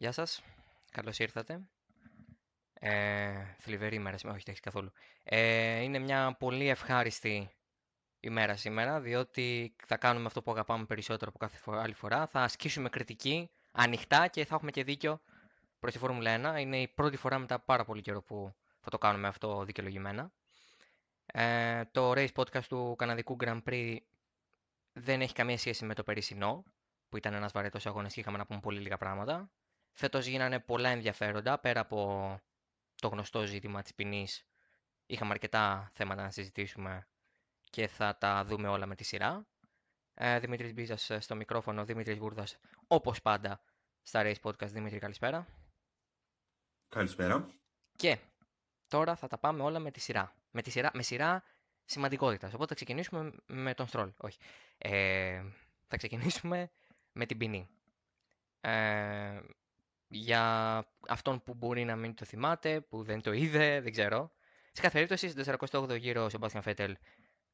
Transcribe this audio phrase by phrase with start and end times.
[0.00, 0.42] Γεια σας.
[0.90, 1.60] Καλώς ήρθατε.
[2.72, 4.92] Ε, θλιβερή ημέρα σήμερα, όχι έχεις καθόλου.
[5.24, 7.50] Ε, είναι μια πολύ ευχάριστη
[8.20, 12.26] ημέρα σήμερα, διότι θα κάνουμε αυτό που αγαπάμε περισσότερο από κάθε άλλη φορά.
[12.26, 15.20] Θα ασκήσουμε κριτική ανοιχτά και θα έχουμε και δίκιο
[15.78, 16.60] προς τη Φόρμουλα 1.
[16.60, 20.32] Είναι η πρώτη φορά μετά πάρα πολύ καιρό που θα το κάνουμε αυτό δικαιολογημένα.
[21.26, 23.96] Ε, το race podcast του Καναδικού Grand Prix
[24.92, 26.64] δεν έχει καμία σχέση με το περσινό,
[27.08, 29.50] που ήταν ένας βαρετός αγώνας και είχαμε να πούμε πολύ λίγα πράγματα.
[29.92, 32.40] Φέτος γίνανε πολλά ενδιαφέροντα, πέρα από
[32.94, 34.46] το γνωστό ζήτημα της ποινής.
[35.06, 37.08] Είχαμε αρκετά θέματα να συζητήσουμε
[37.70, 39.46] και θα τα δούμε όλα με τη σειρά.
[40.14, 43.60] Ε, Δημήτρης Μπίζας στο μικρόφωνο, Δημήτρης Βούρδας, όπως πάντα,
[44.02, 44.70] στα Race Podcast.
[44.70, 45.46] Δημήτρη, καλησπέρα.
[46.88, 47.46] Καλησπέρα.
[47.96, 48.18] Και
[48.88, 50.34] τώρα θα τα πάμε όλα με τη σειρά.
[50.50, 51.42] Με, τη σειρά, με σειρά
[51.84, 52.52] σημαντικότητας.
[52.52, 54.12] Οπότε θα ξεκινήσουμε με τον Στρόλ.
[54.16, 54.38] Όχι.
[54.78, 55.42] Ε,
[55.86, 56.70] θα ξεκινήσουμε
[57.12, 57.68] με την ποινή.
[58.60, 59.40] Ε,
[60.12, 64.30] για αυτόν που μπορεί να μην το θυμάται, που δεν το είδε, δεν ξέρω.
[64.72, 66.96] Σε κάθε περίπτωση, στον 48ο γύρο ο Σεμπάστιαν Φέτελ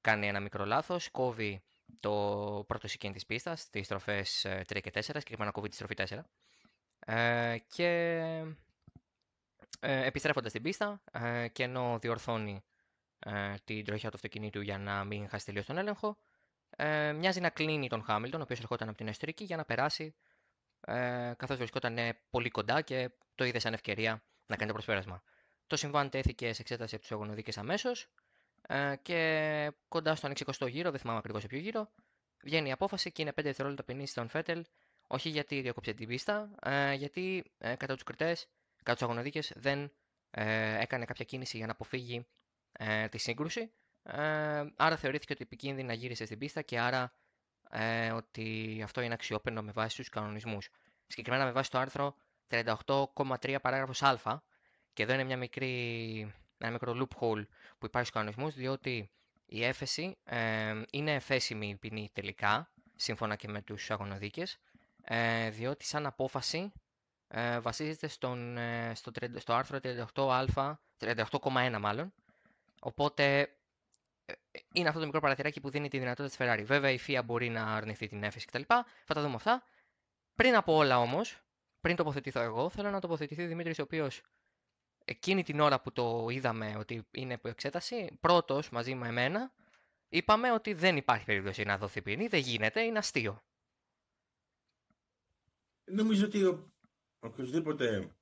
[0.00, 1.62] κάνει ένα μικρό λάθος, κόβει
[2.00, 6.18] το πρώτο σικέν της πίστας, τις στροφέ 3 και 4, συγκεκριμένα κόβει τη στροφή 4.
[6.98, 7.86] Ε, και
[9.80, 12.64] ε, επιστρέφοντας στην πίστα ε, και ενώ διορθώνει
[13.18, 16.16] ε, την τροχιά του αυτοκινήτου για να μην χάσει τελείως τον έλεγχο,
[16.76, 20.14] ε, μοιάζει να κλείνει τον Χάμιλτον, ο οποίος ερχόταν από την εσωτερική, για να περάσει
[20.80, 21.98] ε, καθώς βρισκόταν
[22.30, 25.22] πολύ κοντά και το είδε σαν ευκαιρία να κάνει το προσπέρασμα.
[25.66, 28.08] Το συμβάν τέθηκε σε εξέταση από τους αγωνοδίκες αμέσως
[28.68, 31.90] ε, και κοντά στον 60ο γύρο, δεν θυμάμαι ακριβώς σε ποιο γύρο,
[32.42, 34.64] βγαίνει η απόφαση και είναι 5 δευτερόλεπτα ποινής στον Φέτελ,
[35.06, 39.92] όχι γιατί διέκοψε την πίστα, ε, γιατί ε, κατά τους κριτές, κατά τους αγωνοδίκες, δεν
[40.30, 42.26] ε, έκανε κάποια κίνηση για να αποφύγει
[42.72, 43.72] ε, τη σύγκρουση.
[44.02, 47.12] Ε, άρα θεωρήθηκε ότι επικίνδυνα γύρισε στην πίστα και άρα
[47.78, 50.68] ε, ότι αυτό είναι αξιόπαινο με βάση τους κανονισμούς.
[51.06, 52.14] Συγκεκριμένα με βάση το άρθρο
[52.50, 54.42] 38,3 παράγραφος α
[54.92, 57.46] και εδώ είναι μια μικρή, ένα μικρό loophole
[57.78, 59.10] που υπάρχει στους κανονισμούς διότι
[59.46, 64.58] η έφεση ε, είναι εφέσιμη ποινή τελικά σύμφωνα και με τους αγωνοδίκες
[65.04, 66.72] ε, διότι σαν απόφαση
[67.28, 69.78] ε, βασίζεται στον, ε, στο, στο άρθρο
[70.14, 72.12] 38α, 38,1 μάλλον
[72.80, 73.55] οπότε ε,
[74.72, 76.64] είναι αυτό το μικρό παραθυράκι που δίνει τη δυνατότητα της Ferrari.
[76.66, 78.62] Βέβαια η FIA μπορεί να αρνηθεί την έφεση κτλ.
[79.04, 79.62] Θα τα δούμε αυτά.
[80.34, 81.40] Πριν από όλα όμως,
[81.80, 84.22] πριν τοποθετηθώ εγώ, θέλω να τοποθετηθεί ο Δημήτρης, ο οποίος
[85.04, 89.52] εκείνη την ώρα που το είδαμε ότι είναι υπό εξέταση, πρώτος μαζί με εμένα,
[90.08, 93.42] είπαμε ότι δεν υπάρχει περίπτωση να δοθεί ποινή, δεν γίνεται, είναι αστείο.
[95.84, 96.72] Νομίζω ότι ο,
[97.18, 98.16] οποιοδήποτε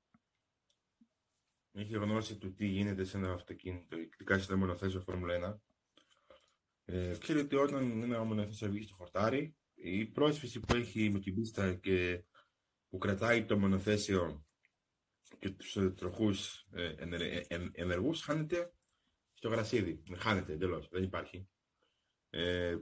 [1.72, 5.73] έχει γνώση του τι γίνεται σε ένα αυτοκίνητο, ειδικά σε ένα μονοθέσιο Φόρμουλα 1,
[6.84, 11.34] ε, ξέρει ότι όταν ένα μονοθέσιο βγει στο χορτάρι, η πρόσφυση που έχει με την
[11.34, 12.24] πίστα και
[12.88, 14.44] που κρατάει το μονοθέσιο
[15.38, 16.94] και τους ε, τροχούς ε,
[17.48, 18.72] ε ενεργούς χάνεται
[19.34, 20.02] στο γρασίδι.
[20.16, 21.48] Χάνεται εντελώς, δεν υπάρχει.
[22.30, 22.76] Ε,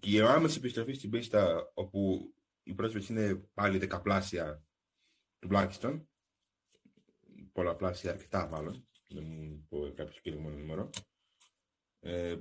[0.00, 2.32] και η άμεση επιστροφή στην πίστα όπου
[2.62, 4.64] η πρόσφυση είναι πάλι δεκαπλάσια
[5.38, 6.08] τουλάχιστον,
[7.52, 10.90] πολλαπλάσια αρκετά μάλλον, δεν μου πω κάποιος συγκεκριμένο νούμερο,
[12.00, 12.36] ε,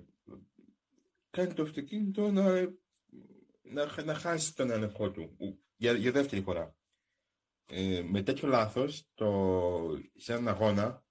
[1.33, 2.61] κάνει το αυτοκίνητο να,
[3.61, 5.37] να, να χάσει τον έλεγχό του
[5.75, 6.75] για, για δεύτερη φορά.
[7.65, 11.05] Ε, με τέτοιο λάθος, το, σε έναν αγώνα,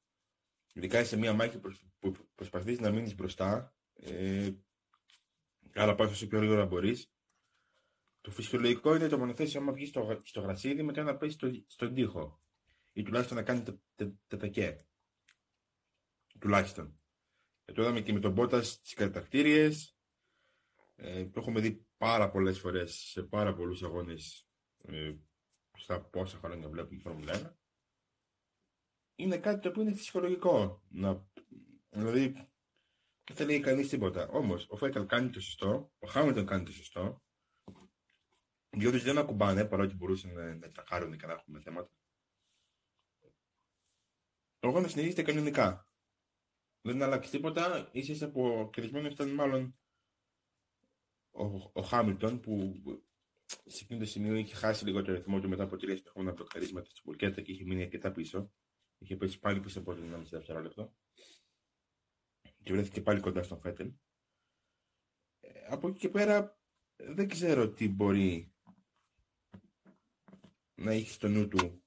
[0.72, 1.58] ειδικά σε μια μάχη
[1.98, 4.50] που προσπαθείς να μείνεις μπροστά, ε,
[5.74, 7.12] αλλά πάει όσο πιο γρήγορα μπορείς,
[8.20, 11.94] το φυσιολογικό είναι το μονοθέσιο άμα βγεις στο, στο γρασίδι μετά να πέσει στο, στον
[11.94, 12.42] τοίχο
[12.92, 13.62] ή τουλάχιστον να κάνεις
[14.26, 14.86] τετακέ.
[16.38, 17.00] Τουλάχιστον.
[17.64, 19.96] Ε, το είδαμε και με τον Μπότας στις κατακτήριες,
[20.96, 24.46] ε, το έχουμε δει πάρα πολλές φορές σε πάρα πολλούς αγώνες
[24.84, 25.14] ε,
[25.76, 27.56] στα πόσα χρόνια βλέπουμε Φόρμουλα 1.
[29.14, 30.82] Είναι κάτι το οποίο είναι φυσιολογικό.
[30.88, 31.26] Να,
[31.90, 32.32] δηλαδή,
[33.24, 34.28] δεν θα λέει κανείς τίποτα.
[34.28, 37.22] Όμως, ο Φέταλ κάνει το σωστό, ο Χάμιλτον κάνει το σωστό,
[38.70, 41.90] διότι δεν ακουμπάνε, παρότι μπορούσαν να, να τραχάρουν και να έχουμε θέματα.
[44.58, 45.86] Το αγώνα συνεχίζεται κανονικά.
[46.80, 49.76] Δεν αλλάξει τίποτα, ίσως από κερδισμένο ήταν μάλλον
[51.32, 52.82] ο, ο Χάμιλτον που
[53.46, 56.90] σε εκείνο το σημείο είχε χάσει λίγο το ρυθμό του μετά από τρία συνεχόμενα μπλοκαρίσματα
[56.90, 58.52] στην Πουλκέτα και είχε μείνει αρκετά πίσω.
[58.98, 60.94] Είχε πέσει πάλι πίσω από το 1,5 δευτερόλεπτο.
[62.62, 63.92] Και βρέθηκε πάλι κοντά στον Φέτελ.
[65.40, 66.58] Ε, από εκεί και πέρα
[66.96, 68.52] δεν ξέρω τι μπορεί
[70.74, 71.82] να έχει στο νου του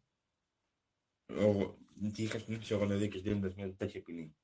[2.14, 4.36] τι είχα στο νου της αγωναδίκης δίνοντας μια τέτοια ποινή.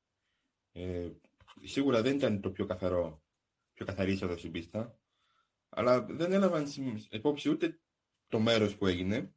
[0.71, 1.11] Ε,
[1.61, 3.20] σίγουρα δεν ήταν το πιο καθαρό
[3.83, 4.99] πιο καθαρή είσοδος στην πίστα.
[5.69, 6.65] Αλλά δεν έλαβαν
[7.09, 7.79] υπόψη ούτε
[8.27, 9.35] το μέρος που έγινε,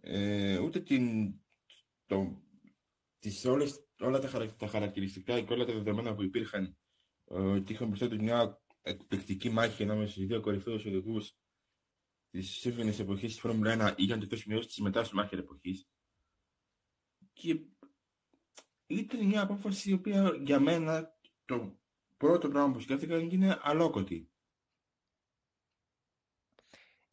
[0.00, 1.34] ε, ούτε την,
[2.06, 2.42] το,
[3.18, 6.76] τις όλες, όλα τα, τα χαρακτηριστικά και όλα τα δεδομένα που υπήρχαν
[7.24, 11.36] ε, ότι είχαν μπροστά τους μια εκπληκτική μάχη ανάμεσα στους δύο κορυφαίους οδηγούς
[12.30, 15.34] της σύμφωνης εποχής της Φόρμουλα 1 ή για να το σημειώσει της μετά στη μάχη
[15.34, 15.88] εποχής.
[17.32, 17.60] Και
[18.86, 21.80] ήταν μια απόφαση η οποία για μένα το
[22.20, 24.30] πρώτο πράγμα που σκέφτηκα είναι αλόκοτη.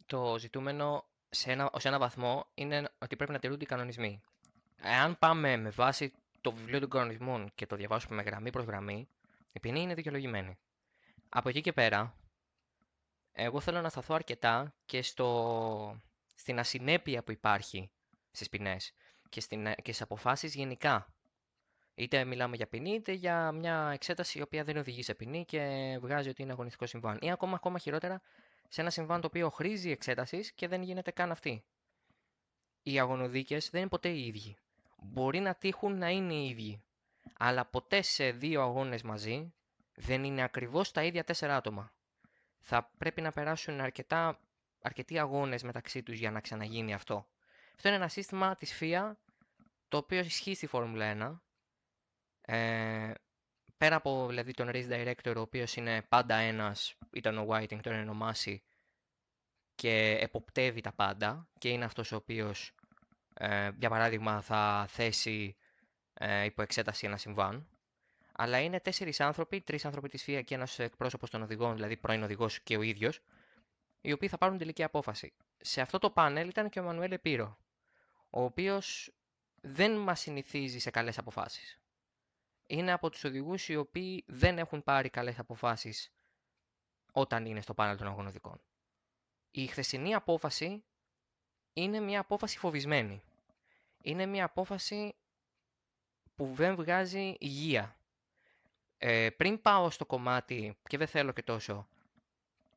[0.06, 4.22] Το ζητούμενο σε ένα, ως ένα βαθμό είναι ότι πρέπει να τηρούνται οι κανονισμοί.
[4.76, 9.10] Εάν πάμε με βάση το βιβλίο των κανονισμών και το διαβάσουμε με γραμμή προς γραμμή,
[9.54, 10.58] η ποινή είναι δικαιολογημένη.
[11.30, 12.16] Από εκεί και πέρα,
[13.32, 16.02] εγώ θέλω να σταθώ αρκετά και στο,
[16.36, 17.92] στην ασυνέπεια που υπάρχει
[18.32, 18.94] στις ποινές
[19.30, 21.17] και, στην, και στις αποφάσεις γενικά.
[22.00, 25.98] Είτε μιλάμε για ποινή, είτε για μια εξέταση η οποία δεν οδηγεί σε ποινή και
[26.02, 27.18] βγάζει ότι είναι αγωνιστικό συμβάν.
[27.22, 28.22] Ή ακόμα, ακόμα χειρότερα,
[28.68, 31.64] σε ένα συμβάν το οποίο χρήζει εξέτασης και δεν γίνεται καν αυτή.
[32.84, 34.58] Οι αγωνοδίκες δεν είναι ποτέ οι ίδιοι.
[34.98, 36.84] Μπορεί να τύχουν να είναι οι ίδιοι,
[37.38, 39.54] αλλά ποτέ σε δύο αγώνες μαζί
[39.96, 41.94] δεν είναι ακριβώς τα ίδια τέσσερα άτομα.
[42.60, 44.40] Θα πρέπει να περάσουν αρκετά,
[44.82, 47.28] αρκετοί αγώνες μεταξύ τους για να ξαναγίνει αυτό.
[47.76, 49.12] Αυτό είναι ένα σύστημα της FIA
[49.88, 51.47] το οποίο ισχύει στη Φόρμουλα 1.
[52.50, 53.14] Ε,
[53.78, 57.94] πέρα από δηλαδή, τον race director, ο οποίος είναι πάντα ένας, ήταν ο Whiting, τον
[57.94, 58.64] είναι ο Μάση,
[59.76, 62.76] και εποπτεύει τα πάντα και είναι αυτός ο οποίος,
[63.34, 65.58] ε, για παράδειγμα, θα θέσει
[66.14, 67.68] ε, υπό εξέταση ένα συμβάν.
[68.32, 72.24] Αλλά είναι τέσσερις άνθρωποι, τρεις άνθρωποι της ΦΙΑ και ένας εκπρόσωπος των οδηγών, δηλαδή πρώην
[72.24, 73.20] οδηγός και ο ίδιος,
[74.02, 75.34] οι οποίοι θα πάρουν τελική απόφαση.
[75.58, 77.58] Σε αυτό το πάνελ ήταν και ο Μανουέλ Επίρο,
[78.30, 79.12] ο οποίος
[79.62, 81.80] δεν μας συνηθίζει σε καλές αποφάσεις.
[82.68, 86.12] Είναι από τους οδηγούς οι οποίοι δεν έχουν πάρει καλές αποφάσεις
[87.12, 88.62] όταν είναι στο πάνελ των αγωνιστικών.
[89.52, 90.84] Η χθεσινή απόφαση
[91.74, 93.22] είναι μια απόφαση φοβισμένη.
[94.02, 95.16] Είναι μια απόφαση
[96.36, 98.00] που δεν βγάζει υγεία.
[98.98, 101.88] Ε, πριν πάω στο κομμάτι, και δεν θέλω και τόσο,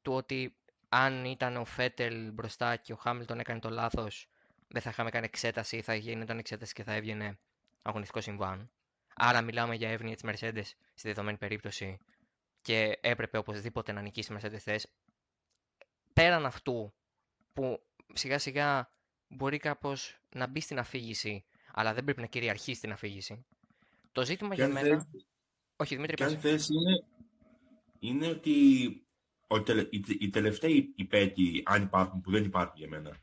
[0.03, 0.57] του ότι
[0.89, 4.29] αν ήταν ο Φέτελ μπροστά και ο Χάμιλτον έκανε το λάθος,
[4.69, 7.39] δεν θα είχαμε κάνει εξέταση, θα γίνονταν εξέταση και θα έβγαινε
[7.83, 8.71] αγωνιστικός συμβάν.
[9.15, 10.65] Άρα μιλάμε για εύνοια της Mercedes
[10.95, 11.99] στη δεδομένη περίπτωση
[12.63, 14.93] και έπρεπε οπωσδήποτε να νικήσει η Mercedes θες.
[16.13, 16.93] Πέραν αυτού
[17.53, 18.93] που σιγά σιγά
[19.29, 23.45] μπορεί κάπως να μπει στην αφήγηση αλλά δεν πρέπει να κυριαρχεί στην αφήγηση.
[24.13, 25.07] Το ζήτημα για μένα...
[25.77, 27.05] Όχι, Δημήτρη, Και αν θες είναι,
[27.99, 28.57] είναι ότι
[29.47, 33.17] ο τελε, οι, οι τελευταίοι υπέτειοι, αν υπάρχουν, που δεν υπάρχουν για μένα,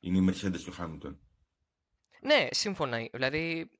[0.00, 1.16] είναι η Mercedes και ο Hamilton.
[2.20, 3.08] Ναι, σύμφωνα.
[3.12, 3.70] Δηλαδή,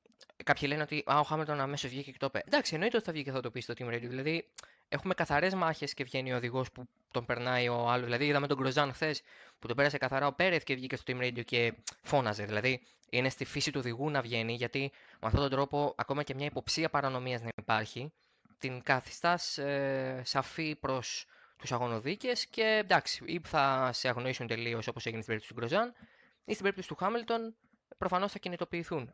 [0.43, 2.43] κάποιοι λένε ότι α, ο Χάμιλτον αμέσως βγήκε και το είπε.
[2.45, 4.07] Εντάξει, εννοείται ότι θα βγει και θα το πει στο Team Radio.
[4.07, 4.47] Δηλαδή,
[4.89, 8.05] έχουμε καθαρές μάχες και βγαίνει ο οδηγός που τον περνάει ο άλλος.
[8.05, 9.21] Δηλαδή, είδαμε τον Γκροζάν χθες
[9.59, 12.43] που τον πέρασε καθαρά ο Πέρεθ και βγήκε στο Team Radio και φώναζε.
[12.43, 16.33] Δηλαδή, είναι στη φύση του οδηγού να βγαίνει, γιατί με αυτόν τον τρόπο ακόμα και
[16.33, 18.13] μια υποψία παρανομίας να υπάρχει,
[18.57, 21.25] την καθιστάς ε, σαφή προς
[21.57, 25.93] τους αγωνοδίκες και εντάξει, ή θα σε αγνοήσουν τελείως όπως έγινε στην περίπτωση του Γκροζάν,
[26.45, 27.55] ή στην περίπτωση του Χάμιλτον
[27.97, 29.13] προφανώς θα κινητοποιηθούν.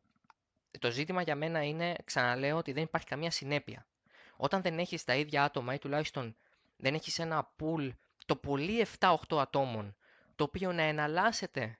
[0.79, 3.87] Το ζήτημα για μένα είναι, ξαναλέω, ότι δεν υπάρχει καμία συνέπεια.
[4.35, 6.35] Όταν δεν έχεις τα ίδια άτομα ή τουλάχιστον
[6.77, 7.91] δεν έχεις ένα pool
[8.25, 9.95] το πολύ 7-8 ατόμων,
[10.35, 11.79] το οποίο να εναλλάσσεται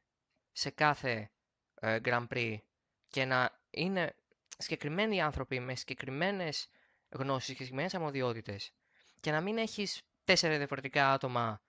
[0.52, 1.32] σε κάθε
[1.80, 2.58] ε, Grand Prix
[3.10, 4.16] και να είναι
[4.58, 6.70] συγκεκριμένοι άνθρωποι με συγκεκριμένες
[7.10, 8.60] γνώσεις και συγκεκριμένες αμμοδιότητε
[9.20, 11.62] και να μην έχεις τέσσερα διαφορετικά άτομα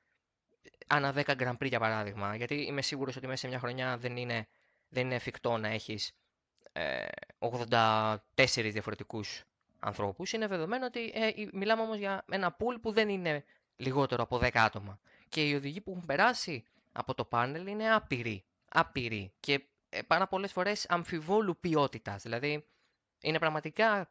[0.87, 2.37] ανά 10 Grand Prix για παράδειγμα.
[2.37, 4.47] Γιατί είμαι σίγουρος ότι μέσα σε μια χρονιά δεν είναι,
[4.89, 6.15] δεν είναι εφικτό να έχεις ε,
[7.39, 8.17] 84
[8.55, 9.45] διαφορετικούς
[9.79, 10.33] ανθρώπους.
[10.33, 13.45] Είναι δεδομένο ότι ε, μιλάμε όμως για ένα pool που δεν είναι
[13.77, 14.99] λιγότερο από 10 άτομα.
[15.29, 18.45] Και οι οδηγοί που έχουν περάσει από το πάνελ είναι άπειροι.
[18.69, 19.33] Άπειροι.
[19.41, 22.23] Και ε, πάρα πολλές φορές αμφιβόλου ποιότητας.
[22.23, 22.67] Δηλαδή,
[23.21, 24.11] είναι πραγματικά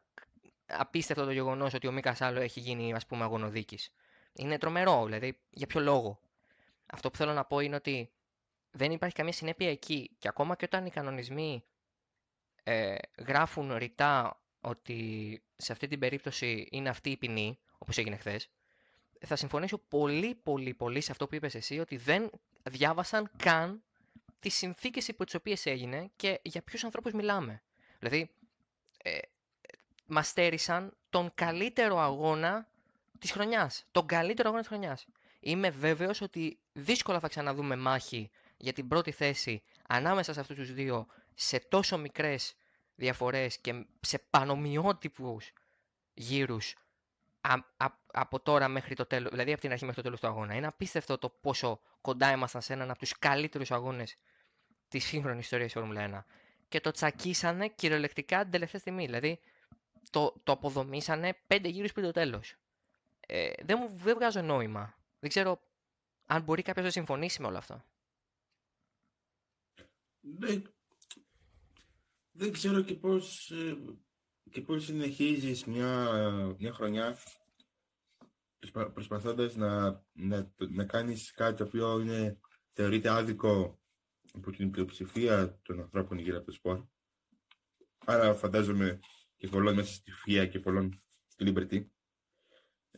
[0.66, 3.92] απίστευτο το γεγονός ότι ο Μίκας Σάλο έχει γίνει, ας πούμε, αγωνοδίκης.
[4.32, 6.20] Είναι τρομερό, δηλαδή, για ποιο λόγο;
[6.86, 8.10] Αυτό που θέλω να πω είναι ότι
[8.70, 10.10] δεν υπάρχει καμία συνέπεια εκεί.
[10.18, 11.64] Και ακόμα και όταν οι κανονισμοί
[12.68, 12.94] ε,
[13.26, 18.48] γράφουν ρητά ότι σε αυτή την περίπτωση είναι αυτή η ποινή, όπως έγινε χθες,
[19.26, 22.30] θα συμφωνήσω πολύ πολύ πολύ σε αυτό που είπες εσύ, ότι δεν
[22.62, 23.82] διάβασαν καν
[24.38, 27.62] τις συνθήκες υπό τις οποίες έγινε και για ποιους ανθρώπους μιλάμε.
[27.98, 28.30] Δηλαδή,
[29.02, 29.18] ε,
[30.06, 32.68] μας στέρισαν τον καλύτερο αγώνα
[33.18, 33.84] της χρονιάς.
[33.90, 35.06] Τον καλύτερο αγώνα της χρονιάς.
[35.40, 40.72] Είμαι βέβαιος ότι δύσκολα θα ξαναδούμε μάχη για την πρώτη θέση ανάμεσα σε αυτούς τους
[40.72, 41.06] δύο
[41.38, 42.54] σε τόσο μικρές
[42.94, 45.52] διαφορές και σε πανομοιότυπους
[46.14, 46.74] γύρους
[48.12, 50.54] από τώρα μέχρι το τέλος, δηλαδή από την αρχή μέχρι το τέλος του αγώνα.
[50.54, 54.16] Είναι απίστευτο το πόσο κοντά ήμασταν σε έναν από τους καλύτερους αγώνες
[54.88, 56.32] της σύγχρονης ιστορίας της Φόρμουλα 1.
[56.68, 59.04] Και το τσακίσανε κυριολεκτικά την τελευταία στιγμή.
[59.04, 59.40] Δηλαδή
[60.10, 62.54] το, το αποδομήσανε πέντε γύρους πριν το τέλος.
[63.26, 64.94] Ε, δεν μου δεν βγάζω νόημα.
[65.20, 65.60] Δεν ξέρω
[66.26, 67.84] αν μπορεί κάποιος να συμφωνήσει με όλο αυτό.
[72.36, 73.76] Δεν, δεν ξέρω και πώς, ε,
[74.50, 76.10] και πώς συνεχίζεις μια,
[76.58, 77.18] μια χρονιά
[78.92, 82.38] προσπαθώντας να, να, να κάνεις κάτι το οποίο είναι,
[82.70, 83.80] θεωρείται άδικο
[84.32, 86.84] από την πλειοψηφία των ανθρώπων γύρω από το σπορ.
[88.04, 89.00] Άρα φαντάζομαι
[89.36, 91.86] και πολλών μέσα στη ΦΙΑ και πολλών στη Liberty.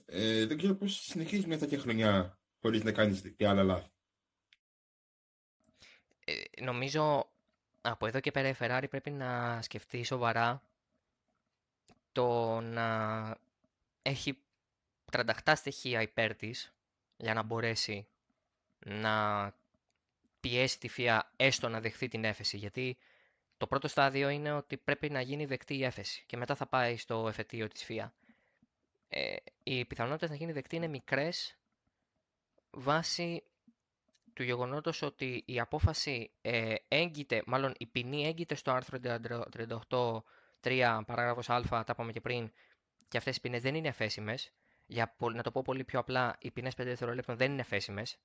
[0.05, 3.91] Ε, δεν ξέρω πώς συνεχίζεις μια τέτοια χρονιά χωρίς να κάνεις και άλλα λάθη.
[6.25, 7.33] Ε, νομίζω
[7.91, 10.63] από εδώ και πέρα η Ferrari πρέπει να σκεφτεί σοβαρά
[12.13, 13.37] το να
[14.03, 14.39] έχει
[15.13, 16.73] 37 στοιχεία υπέρ της
[17.17, 18.07] για να μπορέσει
[18.79, 19.53] να
[20.41, 22.57] πιέσει τη ΦΙΑ έστω να δεχθεί την έφεση.
[22.57, 22.97] Γιατί
[23.57, 26.97] το πρώτο στάδιο είναι ότι πρέπει να γίνει δεκτή η έφεση και μετά θα πάει
[26.97, 28.13] στο εφετείο της ΦΙΑ.
[29.09, 31.57] Ε, οι πιθανότητες να γίνει δεκτή είναι μικρές
[32.71, 33.43] βάσει
[34.39, 38.99] του γεγονότος ότι η απόφαση ε, έγκυται, μάλλον η ποινή έγκυται στο άρθρο
[40.61, 42.53] 38.3 παράγραφος α, τα είπαμε και πριν,
[43.09, 44.53] και αυτές οι ποινές δεν είναι εφέσιμες.
[44.87, 48.19] Για να το πω πολύ πιο απλά, οι ποινές 5 δευτερολέπτων δεν είναι εφέσιμες.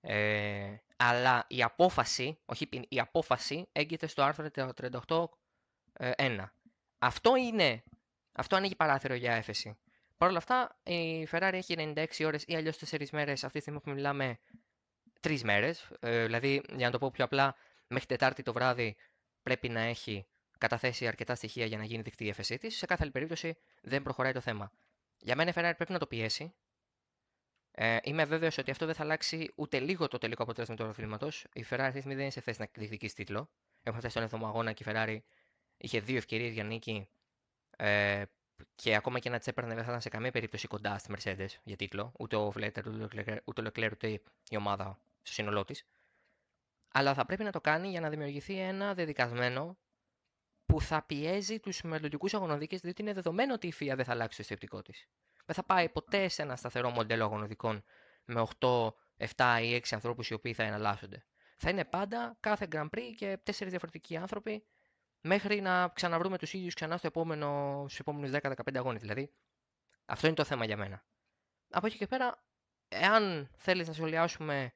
[0.00, 5.26] Ε, αλλά η απόφαση, όχι η, η απόφαση έγκυται στο άρθρο 38.1.
[5.92, 6.44] Ε,
[6.98, 7.82] αυτό είναι,
[8.32, 9.78] αυτό ανοίγει παράθυρο για έφεση.
[10.16, 13.80] Παρ' όλα αυτά, η Ferrari έχει 96 ώρες ή αλλιώς 4 μέρες αυτή τη στιγμή
[13.80, 14.38] που μιλάμε
[15.22, 15.90] τρεις μέρες.
[16.00, 17.54] Ε, δηλαδή, για να το πω πιο απλά,
[17.86, 18.96] μέχρι Τετάρτη το βράδυ
[19.42, 20.26] πρέπει να έχει
[20.58, 22.76] καταθέσει αρκετά στοιχεία για να γίνει δεκτή η έφεσή της.
[22.76, 24.72] Σε κάθε άλλη περίπτωση δεν προχωράει το θέμα.
[25.18, 26.54] Για μένα η Ferrari πρέπει να το πιέσει.
[27.70, 31.28] Ε, είμαι βέβαιος ότι αυτό δεν θα αλλάξει ούτε λίγο το τελικό αποτέλεσμα του πρωταθλήματο.
[31.52, 33.50] Η Ferrari αυτή δεν είναι σε θέση να διεκδικήσει τίτλο.
[33.82, 35.18] Έχουμε φτάσει στον 7ο αγώνα και η Ferrari
[35.76, 37.08] είχε δύο ευκαιρίες για νίκη.
[37.76, 38.22] Ε,
[38.74, 41.76] και ακόμα και να τσέπαιρνε δεν θα ήταν σε καμία περίπτωση κοντά στη Mercedes για
[41.76, 42.12] τίτλο.
[42.18, 42.88] Ούτε ο Βλέτερ,
[43.44, 45.84] ούτε ο Leclerc, ούτε η ομάδα στο σύνολό της.
[46.92, 49.78] Αλλά θα πρέπει να το κάνει για να δημιουργηθεί ένα δεδικασμένο
[50.66, 54.36] που θα πιέζει τους μελλοντικούς αγωνοδίκες, διότι είναι δεδομένο ότι η FIA δεν θα αλλάξει
[54.36, 55.06] το αισθητικό της.
[55.44, 57.84] Δεν θα πάει ποτέ σε ένα σταθερό μοντέλο αγωνοδικών
[58.24, 58.94] με 8,
[59.36, 61.24] 7 ή 6 ανθρώπους οι οποίοι θα εναλλάσσονται.
[61.56, 64.66] Θα είναι πάντα κάθε Grand Prix και 4 διαφορετικοί άνθρωποι
[65.20, 69.00] μέχρι να ξαναβρούμε τους ίδιους ξανά στο επόμενο, στους επόμενους 10-15 αγώνες.
[69.00, 69.32] Δηλαδή,
[70.04, 71.04] αυτό είναι το θέμα για μένα.
[71.70, 72.44] Από εκεί και πέρα,
[72.88, 74.72] εάν θέλεις να σχολιάσουμε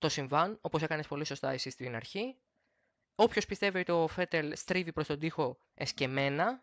[0.00, 2.36] το συμβάν, όπως έκανες πολύ σωστά εσύ στην αρχή.
[3.14, 6.62] Όποιος πιστεύει ότι ο Φέτελ στρίβει προς τον τοίχο εσκεμμένα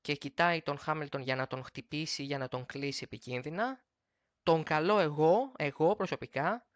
[0.00, 3.82] και κοιτάει τον Χάμιλτον για να τον χτυπήσει, για να τον κλείσει επικίνδυνα,
[4.42, 6.66] τον καλώ εγώ, εγώ προσωπικά,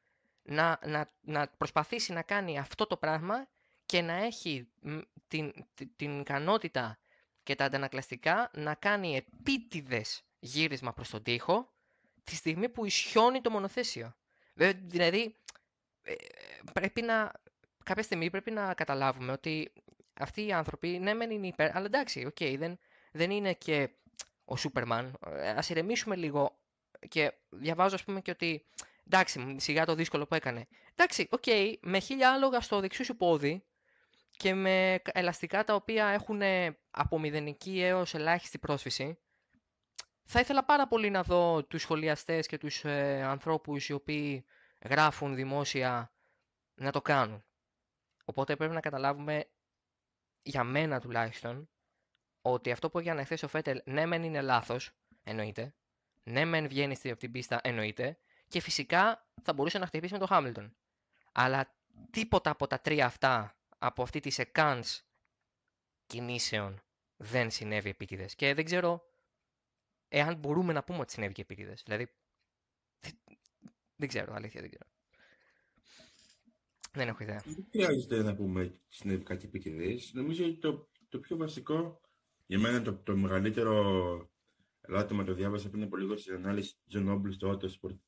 [0.43, 3.49] να, να, να προσπαθήσει να κάνει αυτό το πράγμα
[3.87, 4.69] και να έχει
[5.29, 6.99] την, την, την ικανότητα
[7.43, 11.73] και τα αντανακλαστικά να κάνει επίτηδες γύρισμα προς τον τοίχο
[12.25, 14.15] τη στιγμή που ισιώνει το μονοθέσιο.
[14.55, 15.33] Δηλαδή, ε,
[16.73, 17.33] πρέπει να,
[17.85, 19.73] κάποια στιγμή πρέπει να καταλάβουμε ότι
[20.21, 22.79] αυτοί οι άνθρωποι, ναι μεν είναι υπέρ, αλλά εντάξει, OK, okay, δεν,
[23.13, 23.91] δεν είναι και
[24.45, 25.19] ο Σούπερμαν.
[25.27, 26.59] Ε, ας ηρεμήσουμε λίγο
[27.09, 28.67] και διαβάζω ας πούμε και ότι
[29.07, 30.67] εντάξει, σιγά το δύσκολο που έκανε.
[30.95, 33.65] Εντάξει, OK, okay, με χίλια άλογα στο δεξιό σου πόδι
[34.31, 36.43] και με ελαστικά τα οποία έχουν
[36.91, 39.19] από μηδενική έως ελάχιστη πρόσφυση,
[40.25, 44.45] θα ήθελα πάρα πολύ να δω τους σχολιαστές και τους ε, ανθρώπους οι οποίοι
[44.85, 46.13] γράφουν δημόσια
[46.75, 47.45] να το κάνουν.
[48.25, 49.45] Οπότε πρέπει να καταλάβουμε,
[50.43, 51.69] για μένα τουλάχιστον,
[52.43, 54.91] ότι αυτό που έγινε χθε ο Φέτελ ναι μεν είναι λάθος,
[55.23, 55.75] εννοείται,
[56.23, 58.19] ναι μεν βγαίνει από την πίστα, εννοείται,
[58.49, 60.77] και φυσικά θα μπορούσε να χτυπήσει με τον Χάμιλτον.
[61.33, 61.75] Αλλά
[62.11, 65.03] τίποτα από τα τρία αυτά, από αυτή τη σεκάνς
[66.07, 66.83] κινήσεων,
[67.17, 68.35] δεν συνέβη επίτηδες.
[68.35, 69.03] Και δεν ξέρω
[70.09, 71.83] εάν μπορούμε να πούμε ότι συνέβη και επίτηδες.
[71.83, 72.11] Δηλαδή,
[73.99, 74.91] δεν ξέρω, αλήθεια δεν ξέρω.
[76.93, 77.43] Δεν έχω ιδέα.
[77.45, 79.99] Δεν χρειάζεται να πούμε συνέβη κάτι επικοινωνίε.
[80.13, 82.01] Νομίζω ότι το, το πιο βασικό
[82.47, 84.31] για μένα το, το μεγαλύτερο
[84.81, 87.99] ερώτημα το διάβασα πριν από λίγο στην ανάλυση του Τζον Όμπλου στο Autosport.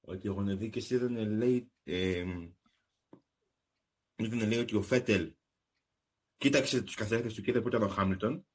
[0.00, 2.24] Ότι ο Γονεδίκη είδαν λέει, ε,
[4.16, 5.34] ήταν, λέει ότι ο Φέτελ
[6.36, 8.46] κοίταξε τους καθένα του και είδε που ήταν ο Χάμιλτον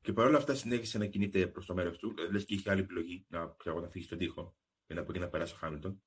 [0.00, 2.14] και παρόλα αυτά συνέχισε να κινείται προς το μέρος του.
[2.30, 5.52] Λες και είχε άλλη επιλογή να, να φύγει στον τοίχο για να μπορεί να περάσει
[5.54, 6.02] ο Χάμιλτον.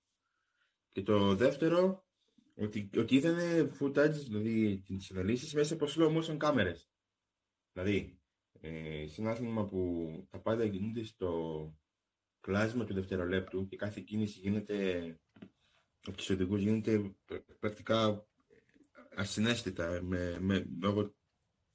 [0.91, 2.05] Και το δεύτερο,
[2.55, 6.89] ότι, ότι είδανε footage, δηλαδή τις αναλύσεις μέσα από slow motion κάμερες.
[7.73, 8.19] Δηλαδή,
[8.61, 11.73] ε, σε ένα άθλημα που τα πάντα γίνονται στο
[12.39, 15.19] κλάσμα του δευτερολέπτου και κάθε κίνηση γίνεται
[16.05, 17.15] από τους οδηγούς γίνεται
[17.59, 18.27] πρακτικά
[19.15, 21.15] ασυναίσθητα με, με, λόγω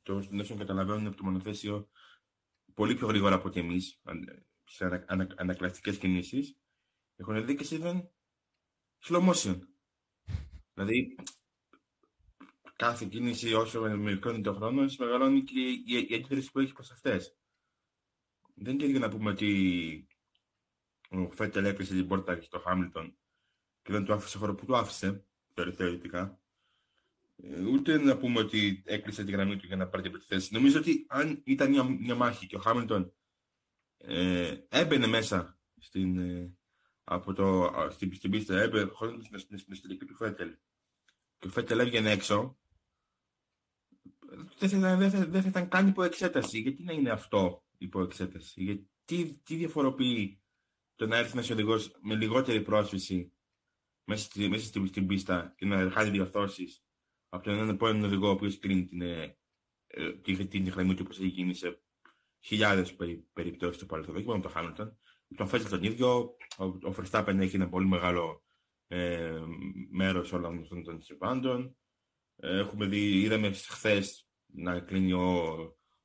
[0.03, 1.89] των όσων καταλαβαίνουν από το μονοθέσιο
[2.75, 4.01] πολύ πιο γρήγορα από ότι εμείς
[4.65, 6.57] σε ανα, ανα, ανακλαστικές κινήσεις
[7.17, 8.11] έχουν δει και είδαν
[9.05, 9.59] slow motion.
[10.75, 11.15] Δηλαδή
[12.77, 17.37] κάθε κίνηση όσο μικρώνει το χρόνο μεγαλώνει και η, η αντίδραση που έχεις προς αυτές.
[18.55, 20.07] Δεν είναι να πούμε ότι
[21.11, 23.17] ο Φέτελ έκλεισε την πόρτα στο Χάμιλτον
[23.83, 26.41] και δεν του άφησε χώρο που του άφησε, θεωρητικά.
[27.37, 30.53] Ε, ούτε να πούμε ότι έκλεισε τη γραμμή του για να πάρει την θέση.
[30.53, 33.13] Νομίζω ότι αν ήταν μια, μια μάχη και ο Χάμιλτον
[33.97, 36.57] ε, έμπαινε μέσα στην, ε,
[37.05, 40.57] από το, στην, στην πίστα, έμπαινε χωρίς στην, στην, στην εσωτερική του Φέτελ
[41.43, 42.59] και ο Φέτελ έβγαινε έξω,
[44.59, 46.61] δεν θα, δεν, θα, δεν θα ήταν καν υπό εξέταση.
[46.61, 48.63] Γιατί να είναι αυτό υπό εξέταση.
[48.63, 50.43] Γιατί τι διαφοροποιεί
[50.95, 53.33] το να έρθει ένα οδηγός με λιγότερη πρόσφυση
[54.05, 56.85] μέσα, στη, μέσα στην, στην πίστα και να χάνει διορθώσεις
[57.29, 59.37] από τον έναν επόμενο οδηγό ο οποίος κρίνει την, ε,
[60.23, 61.83] την, την γραμμή του όπως έχει γίνει σε
[62.41, 64.17] χιλιάδες περι, περιπτώσεις στο παρελθόν.
[64.17, 64.99] Όχι μόνο το Χάμιλτον.
[65.37, 66.37] Τον Φέτζελ τον ίδιο.
[66.59, 68.43] Ο, ο Φερστάπεν έχει ένα πολύ μεγάλο
[68.87, 69.41] ε,
[69.91, 71.77] μέρος όλων αυτών των συμβάντων.
[72.37, 75.55] Ε, έχουμε δει, είδαμε χθες να κλείνει ο,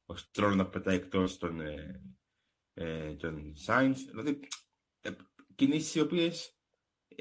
[0.05, 2.01] ο Στρόλ να πετάει εκτός των, ε,
[2.73, 3.95] ε, των Sainz.
[4.09, 4.39] Δηλαδή,
[5.01, 5.11] ε,
[5.55, 6.57] κινήσεις οι οποίες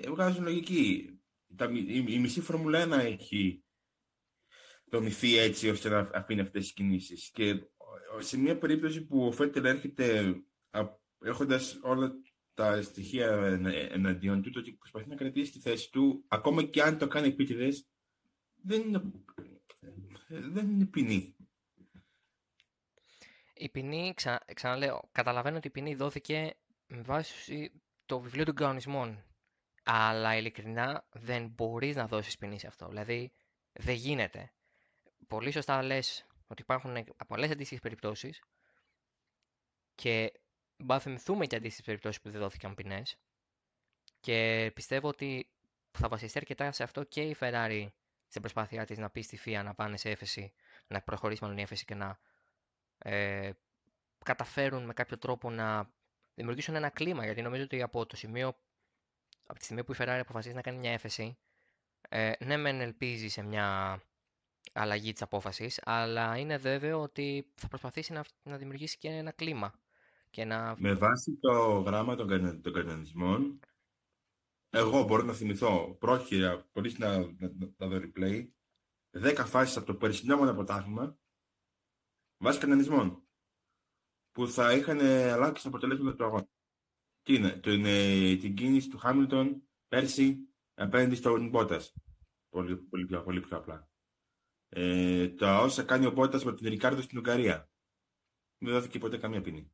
[0.09, 1.11] βγάζουν λογική.
[1.57, 3.65] Τα, η, η, μισή Φόρμουλα 1 έχει
[4.85, 7.31] δομηθεί έτσι ώστε να αφήνει αυτές τις κινήσεις.
[7.31, 7.71] Και
[8.19, 10.35] σε μια περίπτωση που ο Φέτελ έρχεται
[11.20, 12.12] έχοντας όλα
[12.54, 13.28] τα στοιχεία
[13.90, 17.28] εναντίον του, το ότι προσπαθεί να κρατήσει τη θέση του, ακόμα και αν το κάνει
[17.28, 17.88] επίτηδες,
[18.62, 19.02] δεν είναι,
[20.28, 21.37] δεν είναι ποινή.
[23.54, 26.56] Η ποινή, ξα, ξαναλέω, καταλαβαίνω ότι η ποινή δόθηκε
[26.87, 27.73] με βάση
[28.06, 29.25] το βιβλίο των κανονισμών.
[29.85, 32.88] Αλλά ειλικρινά δεν μπορείς να δώσεις ποινή σε αυτό.
[32.88, 33.32] Δηλαδή
[33.73, 34.52] δεν γίνεται.
[35.26, 38.42] Πολύ σωστά λες ότι υπάρχουν πολλές αντίστοιχες περιπτώσεις
[39.94, 40.33] και
[40.77, 43.17] να θυμηθούμε και αντίστοιχες περιπτώσεις που δεν δόθηκαν ποινές.
[44.21, 45.51] Και πιστεύω ότι
[45.91, 47.87] θα βασιστεί αρκετά σε αυτό και η Ferrari
[48.29, 50.53] στην προσπάθειά της να πει στη FIA να πάνε σε έφεση,
[50.87, 52.19] να προχωρήσει μάλλον η έφεση και να
[52.99, 53.51] ε,
[54.25, 55.91] καταφέρουν με κάποιο τρόπο να
[56.35, 57.25] δημιουργήσουν ένα κλίμα.
[57.25, 58.57] Γιατί νομίζω ότι από το σημείο,
[59.47, 61.39] από τη στιγμή που η Ferrari αποφασίζει να κάνει μια έφεση,
[62.09, 64.01] ε, ναι, μεν ελπίζει σε μια
[64.73, 69.81] αλλαγή της απόφασης, αλλά είναι βέβαιο ότι θα προσπαθήσει να, να δημιουργήσει και ένα κλίμα.
[70.31, 70.75] Και να...
[70.79, 73.61] Με βάση το γράμμα των, των κανονισμών,
[74.71, 78.49] εγώ μπορώ να θυμηθώ πρόχειρα, χωρίς να, να, να, δω replay,
[79.11, 81.19] 10 φάσεις από το περσινό μου πρωτάθλημα
[82.37, 83.27] βάσει κανονισμών
[84.31, 86.49] που θα είχαν αλλάξει τα αποτελέσματα του αγώνα.
[87.23, 91.95] Τι είναι, το είναι την κίνηση του Χάμιλτον πέρσι απέναντι στον Μπότας.
[92.49, 93.91] Πολύ, πολύ, πιο, πολύ πιο απλά.
[94.69, 97.71] Ε, τα όσα κάνει ο Μπότας με τον Ρικάρδο στην Ουγγαρία.
[98.59, 99.73] Δεν δόθηκε ποτέ καμία ποινή.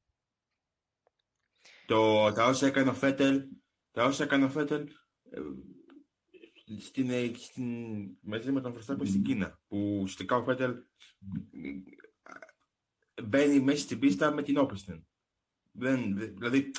[1.87, 3.43] Το, τα όσα έκανε ο Φέτελ,
[3.91, 4.89] τα όσα έκανε ο Φέτελ
[5.31, 5.41] ε,
[6.81, 7.67] στην, ε, στην,
[8.21, 9.61] μαζί με τον Φερστάπεν στην Κίνα.
[9.69, 10.75] Που ουσιαστικά ο Φέτελ
[13.25, 15.07] μπαίνει μέσα στην πίστα με την όπισθεν.
[15.73, 16.71] Δεν, δηλαδή,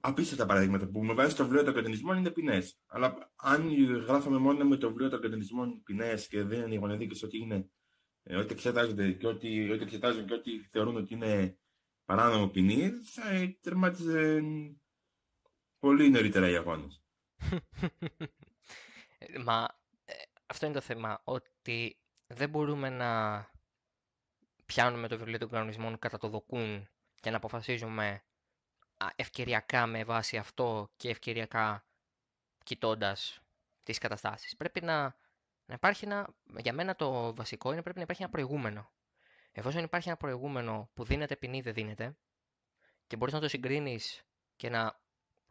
[0.00, 2.78] απίστευτα παραδείγματα που με βάση το βιβλίο των κατανισμών είναι ποινές.
[2.86, 7.22] Αλλά αν γράφαμε μόνο με το βιβλίο των κατανισμών ποινές και δεν είναι οι γονεδίκες
[7.22, 7.70] ότι είναι
[8.22, 11.58] ε, ό,τι εξετάζονται και ό,τι, ό,τι εξετάζουν και ό,τι θεωρούν ότι είναι
[12.06, 14.42] παράνομο ποινή, θα τερμάτιζε
[15.78, 17.02] πολύ νωρίτερα οι αγώνες.
[19.44, 19.68] Μα
[20.04, 20.12] ε,
[20.46, 23.44] αυτό είναι το θέμα, ότι δεν μπορούμε να
[24.66, 26.88] πιάνουμε το βιβλίο των κανονισμών κατά το δοκούν
[27.20, 28.22] και να αποφασίζουμε
[29.16, 31.86] ευκαιριακά με βάση αυτό και ευκαιριακά
[32.64, 33.40] κοιτώντας
[33.82, 34.56] τις καταστάσεις.
[34.56, 35.02] Πρέπει να,
[35.66, 38.90] να υπάρχει ένα, για μένα το βασικό είναι πρέπει να υπάρχει ένα προηγούμενο.
[39.58, 42.16] Εφόσον υπάρχει ένα προηγούμενο που δίνεται ποινή δεν δίνεται
[43.06, 44.22] και μπορείς να το συγκρίνεις
[44.56, 45.00] και να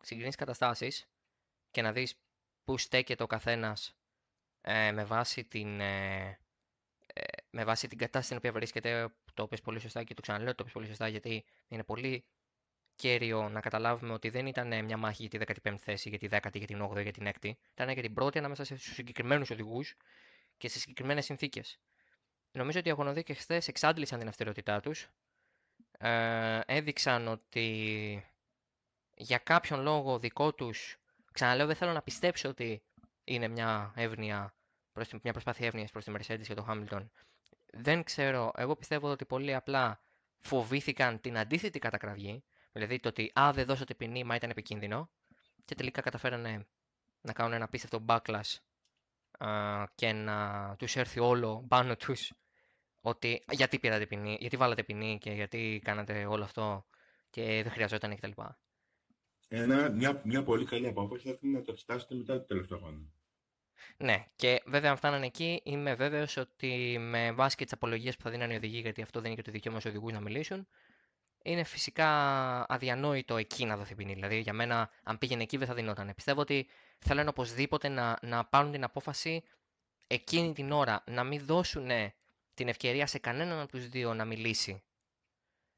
[0.01, 1.09] συγκρίνεις καταστάσεις
[1.71, 2.19] και να δεις
[2.63, 3.95] πού στέκεται ο καθένας
[4.61, 6.39] ε, με βάση την, ε,
[7.49, 10.63] με βάση την κατάσταση στην οποία βρίσκεται, το πες πολύ σωστά και το ξαναλέω, το
[10.63, 12.25] πες πολύ σωστά γιατί είναι πολύ
[12.95, 16.57] κέριο να καταλάβουμε ότι δεν ήταν μια μάχη για τη 15η θέση, για τη 10η,
[16.57, 17.51] για την 8η, για την 6η.
[17.71, 19.95] Ήταν για την πρώτη ανάμεσα στους συγκεκριμένους οδηγούς
[20.57, 21.79] και σε συγκεκριμένες συνθήκες.
[22.55, 25.07] Νομίζω ότι οι αγωνοδίκε χθες εξάντλησαν την αυστηρότητά τους.
[25.97, 28.25] Ε, έδειξαν ότι
[29.15, 30.97] για κάποιον λόγο δικό τους,
[31.31, 32.83] ξαναλέω, δεν θέλω να πιστέψω ότι
[33.23, 34.55] είναι μια εύνοια,
[35.21, 37.05] μια προσπάθεια εύνοιας προς τη Mercedes και το Hamilton
[37.75, 38.51] δεν ξέρω.
[38.55, 40.01] Εγώ πιστεύω ότι πολύ απλά
[40.39, 42.43] φοβήθηκαν την αντίθετη κατακραυγή.
[42.71, 45.09] Δηλαδή το ότι α, δεν δώσατε ποινή, μα ήταν επικίνδυνο.
[45.65, 46.67] Και τελικά καταφέρανε
[47.21, 48.55] να κάνουν ένα απίστευτο backlash
[49.95, 52.33] και να τους έρθει όλο πάνω τους
[53.09, 56.85] ότι γιατί πήρατε ποινή, γιατί βάλατε ποινή και γιατί κάνατε όλο αυτό
[57.29, 58.31] και δεν χρειαζόταν κτλ.
[59.47, 63.09] Ένα, μια, μια πολύ καλή απόφαση θα να το εξετάσετε μετά το τελευταίο χρόνο.
[63.97, 68.23] Ναι, και βέβαια αν φτάνανε εκεί, είμαι βέβαιος ότι με βάση και τις απολογίες που
[68.23, 70.67] θα δίνανε οι οδηγοί, γιατί αυτό δεν είναι και το δικαίωμα στους οδηγούς να μιλήσουν,
[71.43, 72.09] είναι φυσικά
[72.71, 74.13] αδιανόητο εκεί να δοθεί ποινή.
[74.13, 76.13] Δηλαδή, για μένα, αν πήγαινε εκεί, δεν θα δινόταν.
[76.15, 76.67] Πιστεύω ότι
[76.99, 79.43] θέλουν οπωσδήποτε να, να πάρουν την απόφαση
[80.07, 81.89] εκείνη την ώρα, να μην δώσουν
[82.55, 84.83] την ευκαιρία σε κανέναν από τους δύο να μιλήσει.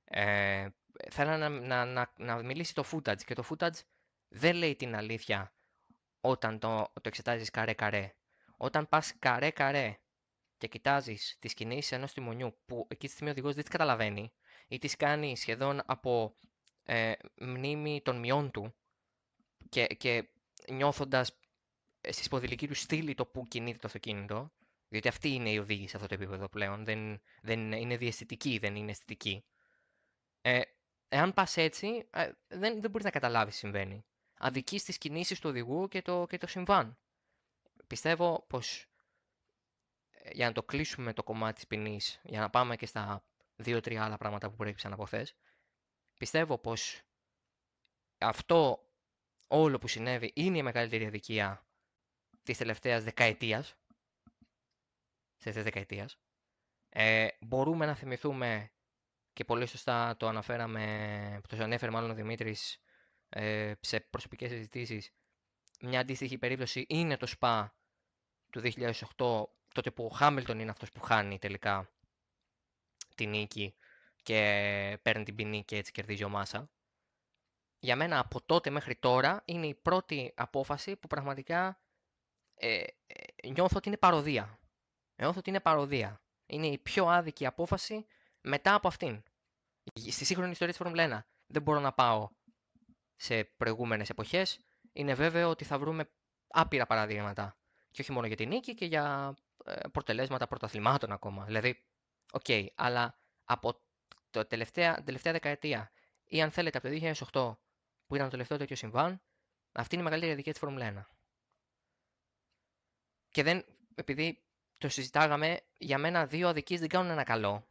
[0.03, 0.67] Ε,
[1.11, 3.79] θέλω να, να, να, να μιλήσει το footage και το footage
[4.27, 5.53] δεν λέει την αλήθεια
[6.21, 8.15] όταν το, το εξετάζεις καρέ-καρέ.
[8.57, 9.99] Όταν πας καρέ-καρέ
[10.57, 14.33] και κοιτάζεις τις κινήσεις ενός τιμονιού που εκεί τη στιγμή ο οδηγός δεν τις καταλαβαίνει
[14.67, 16.35] ή τις κάνει σχεδόν από
[16.83, 18.75] ε, μνήμη των μειών του
[19.69, 20.29] και, και
[20.71, 21.37] νιώθοντας
[22.09, 24.51] στη σποδηλική του στήλη το που κινείται το αυτοκίνητο,
[24.87, 28.75] διότι αυτή είναι η οδήγηση σε αυτό το επίπεδο πλέον, δεν, δεν είναι διαισθητική, δεν
[28.75, 29.45] είναι αισθητική.
[30.41, 30.61] Ε,
[31.07, 34.05] εάν πας έτσι, ε, δεν, δεν μπορείς να καταλάβεις τι συμβαίνει
[34.37, 36.97] αδικείς τις κινήσεις του οδηγού και το, και το συμβάν.
[37.87, 38.85] Πιστεύω πως
[40.09, 43.23] ε, για να το κλείσουμε το κομμάτι της ποινής, για να πάμε και στα
[43.55, 45.35] δύο-τρία άλλα πράγματα που προέκυψαν από χθες,
[46.17, 47.01] πιστεύω πως
[48.17, 48.89] αυτό
[49.47, 51.65] όλο που συνέβη είναι η μεγαλύτερη αδικία
[52.43, 53.03] της τελευταίας
[55.43, 56.17] δεκαετίας, της δεκαετίας.
[56.89, 58.71] Ε, μπορούμε να θυμηθούμε
[59.33, 62.81] και πολύ σωστά το αναφέραμε, το ανέφερε μάλλον ο Δημήτρης
[63.29, 65.11] ε, σε προσωπικές συζητήσεις
[65.81, 67.75] μια αντίστοιχη περίπτωση είναι το ΣΠΑ
[68.49, 71.91] του 2008 τότε που ο Χάμιλτον είναι αυτός που χάνει τελικά
[73.15, 73.75] την νίκη
[74.23, 76.69] και παίρνει την ποινή και έτσι κερδίζει ο Μάσα.
[77.79, 81.81] Για μένα από τότε μέχρι τώρα είναι η πρώτη απόφαση που πραγματικά
[82.55, 84.59] ε, ε νιώθω ότι είναι παροδία.
[85.17, 86.21] Νιώθω ότι είναι παροδία.
[86.45, 88.05] Είναι η πιο άδικη απόφαση
[88.41, 89.23] μετά από αυτήν.
[89.93, 92.29] Στη σύγχρονη ιστορία της Φόρμουλα 1 δεν μπορώ να πάω
[93.15, 94.59] σε προηγούμενες εποχές,
[94.93, 96.09] είναι βέβαιο ότι θα βρούμε
[96.47, 97.57] άπειρα παραδείγματα.
[97.91, 101.45] Και όχι μόνο για την νίκη και για ε, αποτελέσματα πρωταθλημάτων ακόμα.
[101.45, 101.83] Δηλαδή,
[102.31, 103.81] OK, okay, αλλά από
[104.29, 105.91] το τελευταία, τελευταία δεκαετία
[106.23, 106.93] ή αν θέλετε από το
[107.31, 107.57] 2008
[108.07, 109.21] που ήταν το τελευταίο τέτοιο συμβάν,
[109.71, 111.15] αυτή είναι η μεγαλύτερη αδικία της Φόρμουλα 1.
[113.29, 114.46] Και δεν, επειδή
[114.77, 117.67] το συζητάγαμε, για μένα δύο αδικίες δεν κάνουν ένα καλό.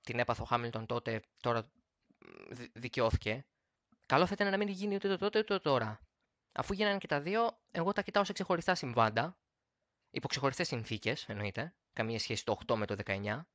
[0.00, 1.70] Την έπαθο Χάμιλτον τότε, τώρα
[2.72, 3.46] δικαιώθηκε.
[4.06, 6.00] Καλό θα ήταν να μην γίνει ούτε το τότε ούτε το τώρα.
[6.52, 9.38] Αφού γίνανε και τα δύο, εγώ τα κοιτάω σε ξεχωριστά συμβάντα,
[10.10, 11.74] υπό ξεχωριστές συνθήκες, εννοείται.
[11.92, 13.46] Καμία σχέση το 8 με το 19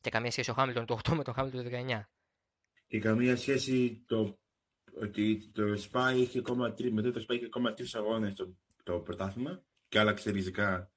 [0.00, 2.02] και καμία σχέση ο Χάμιλτον το 8 με το Χάμιλτον το 19.
[2.86, 4.38] Και καμία σχέση το
[5.00, 9.00] ότι το Spa είχε ακόμα τρει, μετά το Spa είχε ακόμα τρεις αγώνες το, το
[9.00, 10.92] πρωτάθλημα και άλλαξε ριζικά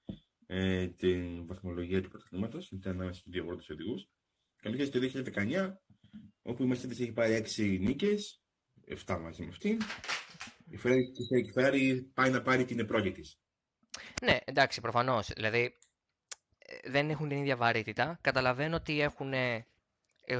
[0.48, 2.72] ε, την βαθμολογία του πρωταθλήματος.
[2.72, 4.10] Ήταν ανάμεσα στου δύο πρώτου οδηγούς.
[4.62, 5.80] Καμία σχέση το 2019,
[6.42, 8.42] όπου η Mercedes έχει πάρει 6 νίκες
[9.06, 9.80] 7 μαζί με αυτήν.
[10.70, 10.80] Η
[11.56, 13.40] Ferrari πάει να πάρει την επρόγεια της.
[14.24, 15.30] Ναι, εντάξει, προφανώς.
[15.36, 15.78] Δηλαδή
[16.58, 18.20] ε, δεν έχουν την ίδια βαρύτητα.
[18.22, 19.34] Καταλαβαίνω ότι έχουν.
[19.34, 19.66] Ε,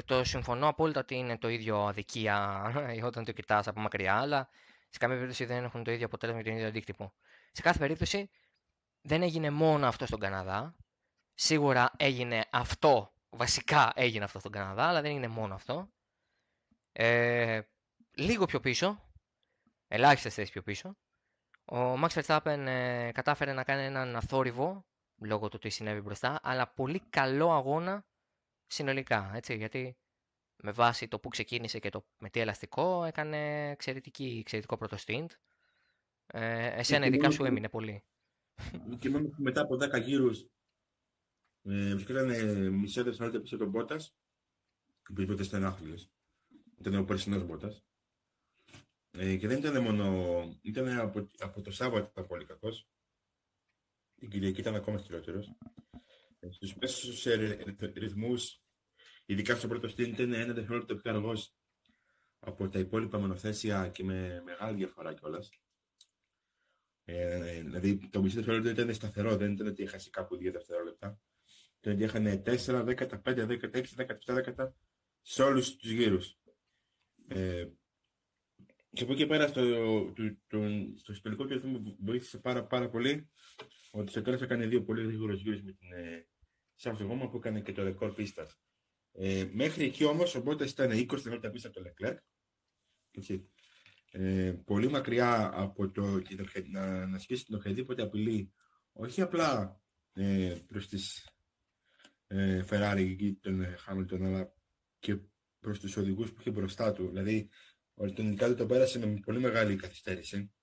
[0.06, 2.64] το συμφωνώ απόλυτα ότι είναι το ίδιο αδικία
[3.04, 4.50] όταν το κοιτάς από μακριά, αλλά
[4.90, 7.14] σε καμία περίπτωση δεν έχουν το ίδιο αποτέλεσμα και τον ίδιο αντίκτυπο.
[7.52, 8.30] Σε κάθε περίπτωση
[9.06, 10.76] δεν έγινε μόνο αυτό στον Καναδά.
[11.34, 15.90] Σίγουρα έγινε αυτό, βασικά έγινε αυτό στον Καναδά, αλλά δεν έγινε μόνο αυτό.
[16.92, 17.62] Ε,
[18.12, 19.02] λίγο πιο πίσω,
[19.88, 20.98] ελάχιστες θέσεις πιο πίσω,
[21.66, 24.86] ο Max Verstappen ε, κατάφερε να κάνει έναν αθόρυβο
[25.22, 28.06] λόγω του τι συνέβη μπροστά, αλλά πολύ καλό αγώνα
[28.68, 29.32] συνολικά.
[29.34, 29.98] Έτσι, γιατί
[30.56, 35.28] με βάση το που ξεκίνησε και το με τι ελαστικό έκανε εξαιρετική, εξαιρετικό πρώτο stint.
[36.28, 38.04] Ε, εσένα ειδικά σου έμεινε πολύ.
[39.00, 40.48] Και μόνο μετά από 10 γύρους
[41.68, 42.30] ε, βρισκόταν
[42.74, 44.16] μισό δευτερόλεπτο πίσω από τον Μπότας,
[45.14, 45.64] που είπε ότι ήταν
[46.80, 47.84] Ήταν ο περσινός Μπότας.
[49.12, 50.60] Ε, και δεν ήταν μόνο.
[50.62, 52.88] ήταν από, από το Σάββατο ήταν πολύ κακός.
[54.16, 55.56] Την Κυριακή ήταν ακόμα χειρότερος.
[56.40, 57.30] Ε, Στους μέσου
[57.94, 58.62] ρυθμούς,
[59.26, 61.56] ειδικά στο πρώτο στυλ, ήταν ένα δευτερόλεπτο πιο αργός
[62.40, 65.50] από τα υπόλοιπα μονοθέσια και με μεγάλη διαφορά κιόλας.
[67.08, 71.20] Ε, δηλαδή το μισό δευτερόλεπτο ήταν σταθερό, δεν ήταν ότι έχασε κάπου δύο δευτερόλεπτα.
[71.80, 73.84] Το ότι είχαν 4, 10, 5, 10, 6,
[74.26, 74.72] 17, 10
[75.22, 76.38] σε όλους τους γύρους.
[77.28, 77.66] Ε,
[78.90, 79.62] και από εκεί πέρα στο,
[80.14, 80.60] το, το,
[80.96, 83.30] στο ιστορικό και μου βοήθησε πάρα, πάρα πολύ
[83.92, 86.28] ότι στο τέλος έκανε δύο πολύ γρήγορες γύρους με την ε,
[86.76, 88.60] Σαφτογόμα που έκανε και το ρεκόρ πίστας.
[89.12, 92.18] Ε, μέχρι εκεί όμως ο Μπότας ήταν 20 δευτερόλεπτα πίσω από το Leclerc.
[93.12, 93.50] Έτσι.
[94.18, 96.22] Ε, πολύ μακριά από το
[96.72, 98.54] να, να ασκήσει την οποιαδήποτε απειλή,
[98.92, 99.82] όχι απλά
[100.14, 101.30] ε, προς τις
[102.28, 104.54] ε, Ferrari και τον Hamilton, αλλά
[105.00, 105.18] και
[105.60, 107.08] προς τους οδηγούς που είχε μπροστά του.
[107.08, 107.50] Δηλαδή,
[107.94, 110.54] ο του το πέρασε με πολύ μεγάλη καθυστέρηση.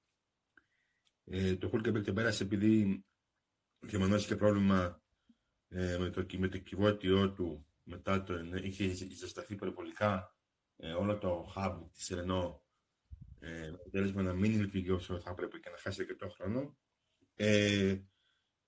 [1.24, 3.04] Ε, το Hulkenberg το πέρασε επειδή
[3.88, 5.02] και είχε πρόβλημα
[5.68, 10.36] ε, με, το, με το κυβότιό του μετά το, είχε ζεσταθεί περιπολικά
[10.76, 12.61] ε, όλο το hub της Renault
[13.42, 16.76] ε, με αποτέλεσμα να μην λειτουργεί όσο θα έπρεπε και να χάσει το χρόνο.
[17.36, 17.96] Ε,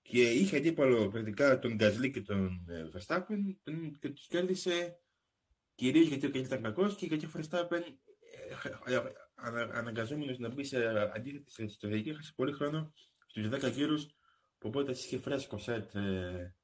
[0.01, 3.55] και είχε αντίπαλο πρακτικά τον Γκαζλί και τον ε, Verstappen
[3.99, 4.99] και τους κέρδισε
[5.75, 7.81] κυρίως γιατί ο Γκαζλί ήταν κακός και γιατί ο Verstappen
[8.85, 9.07] ε,
[9.71, 12.93] αναγκαζόμενος να μπει σε αντίθετη στρατηγική έχασε πολύ χρόνο
[13.25, 14.07] στους 10 γύρους.
[14.61, 16.55] Οπότε είχε φρέσκο σετ ε,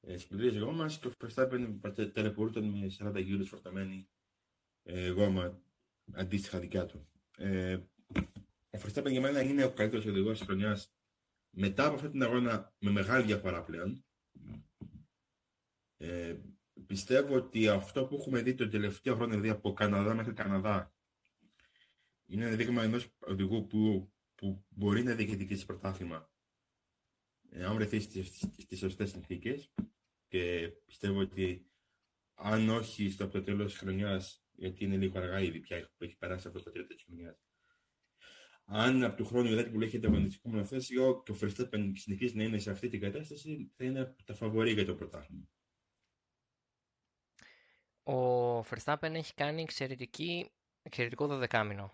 [0.00, 1.78] ε, σκληρή γόμα και ο Verstappen
[2.12, 4.08] τελεπορούταν με 40 γύρους φορταμένη
[4.82, 5.62] ε, γόμα
[6.12, 7.11] αντίστοιχα δικιά του.
[7.42, 7.74] Ε,
[8.70, 10.94] ο Verstappen για μένα είναι ο καλύτερος οδηγός της χρονιάς
[11.50, 14.04] μετά από αυτή την αγώνα με μεγάλη διαφορά πλέον.
[15.96, 16.36] Ε,
[16.86, 20.94] πιστεύω ότι αυτό που έχουμε δει τον τελευταίο χρόνο, δηλαδή από Καναδά μέχρι Καναδά,
[22.26, 26.30] είναι ένα δείγμα ενός οδηγού που, που μπορεί να διεκδικήσει πρωτάθλημα
[27.50, 29.72] ε, αν βρεθεί στις σωστές συνθήκες.
[30.28, 31.66] Και πιστεύω ότι
[32.34, 36.04] αν όχι στο από το τέλος της χρονιάς, γιατί είναι λίγο αργά ήδη πια που
[36.04, 37.36] έχει περάσει αυτό το τρίτο της χρονιάς,
[38.64, 42.42] αν από του χρόνου η Red Bull έχει ανταγωνιστικό μονοθέσιο και ο Verstappen συνεχίζει να
[42.42, 45.48] είναι σε αυτή την κατάσταση, θα είναι τα φαβορή για το πρωτάθλημα.
[48.02, 50.50] Ο Verstappen έχει κάνει εξαιρετική,
[50.82, 51.92] εξαιρετικό δωδεκάμινο.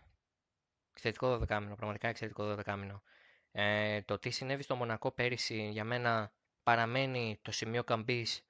[0.91, 3.03] Εξαιρετικό δωδεκάμινο, πραγματικά εξαιρετικό δωδεκάμινο.
[3.51, 8.43] Ε, το τι συνέβη στο Μονακό πέρυσι για μένα παραμένει το σημείο καμπής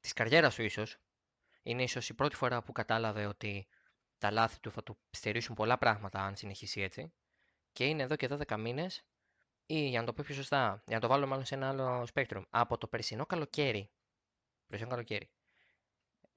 [0.00, 0.98] της καριέρας σου ίσως.
[1.62, 3.68] Είναι ίσως η πρώτη φορά που κατάλαβε ότι
[4.18, 7.12] τα λάθη του θα του στερήσουν πολλά πράγματα αν συνεχίσει έτσι
[7.72, 9.04] και είναι εδώ και 12 μήνες,
[9.66, 12.06] ή για να το πω πιο σωστά, για να το βάλω μάλλον σε ένα άλλο
[12.14, 13.90] spectrum, από το περσινό καλοκαίρι,
[14.66, 15.30] περσινό καλοκαίρι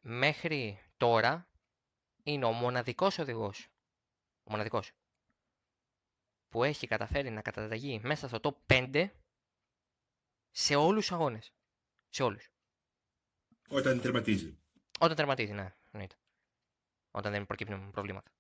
[0.01, 1.49] μέχρι τώρα
[2.23, 3.67] είναι ο μοναδικός οδηγός,
[4.43, 4.91] ο μοναδικός,
[6.49, 9.10] που έχει καταφέρει να καταταγεί μέσα στο top 5
[10.51, 11.53] σε όλους τους αγώνες.
[12.10, 12.51] Σε όλους.
[13.67, 14.60] Όταν τερματίζει.
[15.01, 16.15] Όταν τερματίζει, ναι, εννοείται.
[17.11, 18.31] Όταν δεν προκύπτουν προβλήματα.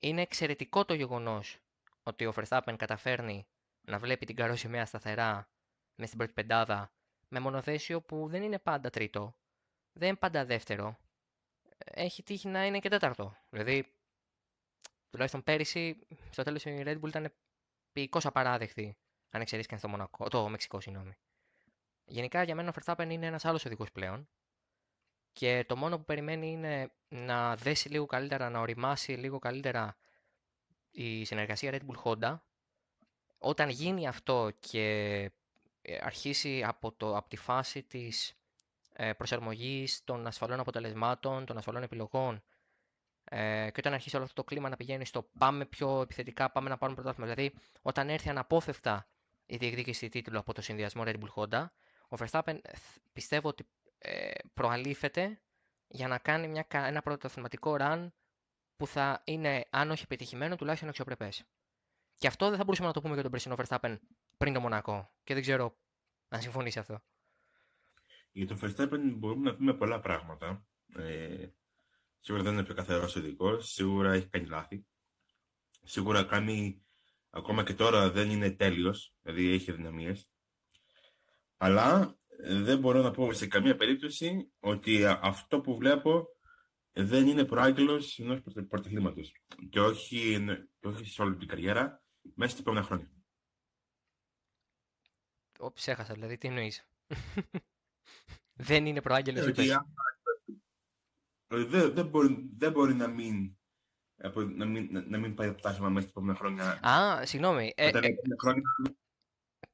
[0.00, 1.58] Είναι εξαιρετικό το γεγονός
[2.02, 3.46] ότι ο Verstappen καταφέρνει
[3.80, 5.48] να βλέπει την καρόσιμαία σταθερά
[5.94, 6.92] με στην πρώτη πεντάδα
[7.28, 9.36] με μονοθέσιο που δεν είναι πάντα τρίτο,
[9.92, 10.98] δεν είναι πάντα δεύτερο.
[11.78, 13.36] Έχει τύχει να είναι και τέταρτο.
[13.50, 13.94] Δηλαδή,
[15.10, 17.32] τουλάχιστον πέρυσι, στο τέλος η Red Bull ήταν
[17.92, 18.96] ποιητικό απαράδεκτη,
[19.30, 21.16] αν εξαιρέσει και το, Μονακό, το Μεξικό, συγγνώμη.
[22.04, 24.28] Γενικά για μένα ο Verstappen είναι ένας άλλος οδηγός πλέον.
[25.36, 29.96] Και το μόνο που περιμένει είναι να δέσει λίγο καλύτερα, να οριμάσει λίγο καλύτερα
[30.90, 32.38] η συνεργασία Red Bull Honda,
[33.38, 34.84] όταν γίνει αυτό και
[35.82, 38.36] ε, αρχίσει από, το, από τη φάση της
[38.92, 42.42] ε, προσαρμογής των ασφαλών αποτελεσμάτων, των ασφαλών επιλογών
[43.24, 46.68] ε, και όταν αρχίσει όλο αυτό το κλίμα να πηγαίνει στο πάμε πιο επιθετικά, πάμε
[46.68, 47.34] να πάρουμε πρωτάθλημα.
[47.34, 49.08] Δηλαδή, όταν έρθει αναπόφευκτα
[49.46, 51.66] η διεκδίκηση τίτλου από το συνδυασμό Red Bull Honda,
[52.08, 52.58] ο Verstappen
[53.12, 53.85] πιστεύω ότι ε,
[54.54, 55.40] προαλήφεται
[55.86, 58.08] για να κάνει μια, ένα πρωταθληματικό run
[58.76, 61.44] που θα είναι, αν όχι πετυχημένο, τουλάχιστον αξιοπρεπές.
[62.18, 63.98] Και αυτό δεν θα μπορούσαμε να το πούμε για τον περσινό Verstappen
[64.36, 65.14] πριν το Μονακό.
[65.24, 65.76] Και δεν ξέρω
[66.28, 67.02] αν συμφωνήσει αυτό.
[68.32, 70.66] Για τον Verstappen μπορούμε να πούμε πολλά πράγματα.
[70.96, 71.48] Ε,
[72.20, 74.86] σίγουρα δεν είναι πιο καθαρός ειδικός, σίγουρα έχει κάνει λάθη.
[75.82, 76.84] Σίγουρα κάνει,
[77.30, 80.14] ακόμα και τώρα δεν είναι τέλειος, δηλαδή έχει δυναμίε.
[81.56, 86.26] Αλλά ε, δεν μπορώ να πω σε καμία περίπτωση ότι αυτό που βλέπω
[86.92, 89.20] δεν είναι προάγγελος ενός πρωταθλήματο.
[89.70, 90.44] Και όχι,
[90.80, 92.02] και όχι σε όλη την καριέρα,
[92.34, 93.10] μέσα στα επόμενα χρόνια.
[95.58, 96.88] Ω, ψέχασα, δηλαδή, τι εννοείς.
[98.68, 99.46] δεν είναι προάγγελος.
[101.48, 103.56] Ε, δεν, δεν, μπορεί, δεν μπορεί να μην,
[104.56, 106.88] να μην, να μην πάει πτάσμα μέσα στα επόμενα χρόνια.
[106.88, 107.72] Α, συγγνώμη.
[107.76, 108.62] Ε, ε, χρόνια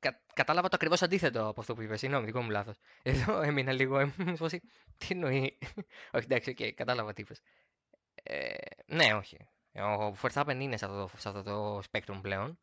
[0.03, 1.99] κα, κατάλαβα το ακριβώς αντίθετο από αυτό που είπες.
[1.99, 2.77] Συγγνώμη, δικό μου λάθος.
[3.03, 4.13] Εδώ έμεινα λίγο.
[4.97, 5.59] τι εννοεί.
[6.15, 7.41] όχι, εντάξει, okay, κατάλαβα τι είπες.
[8.23, 8.55] Ε,
[8.87, 9.37] ναι, όχι.
[9.75, 12.59] Ο Verstappen είναι σε αυτό, το, σε αυτό το spectrum πλέον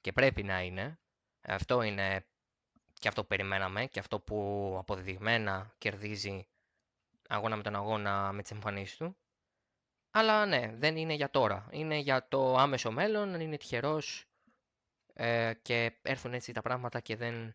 [0.00, 0.98] και πρέπει να είναι.
[1.42, 2.26] Αυτό είναι
[2.98, 6.48] και αυτό που περιμέναμε και αυτό που αποδεδειγμένα κερδίζει
[7.28, 9.16] αγώνα με τον αγώνα με τις εμφανίσεις του.
[10.10, 11.68] Αλλά ναι, δεν είναι για τώρα.
[11.70, 14.29] Είναι για το άμεσο μέλλον, αν είναι τυχερός
[15.22, 17.54] ε, και έρθουν έτσι τα πράγματα και δεν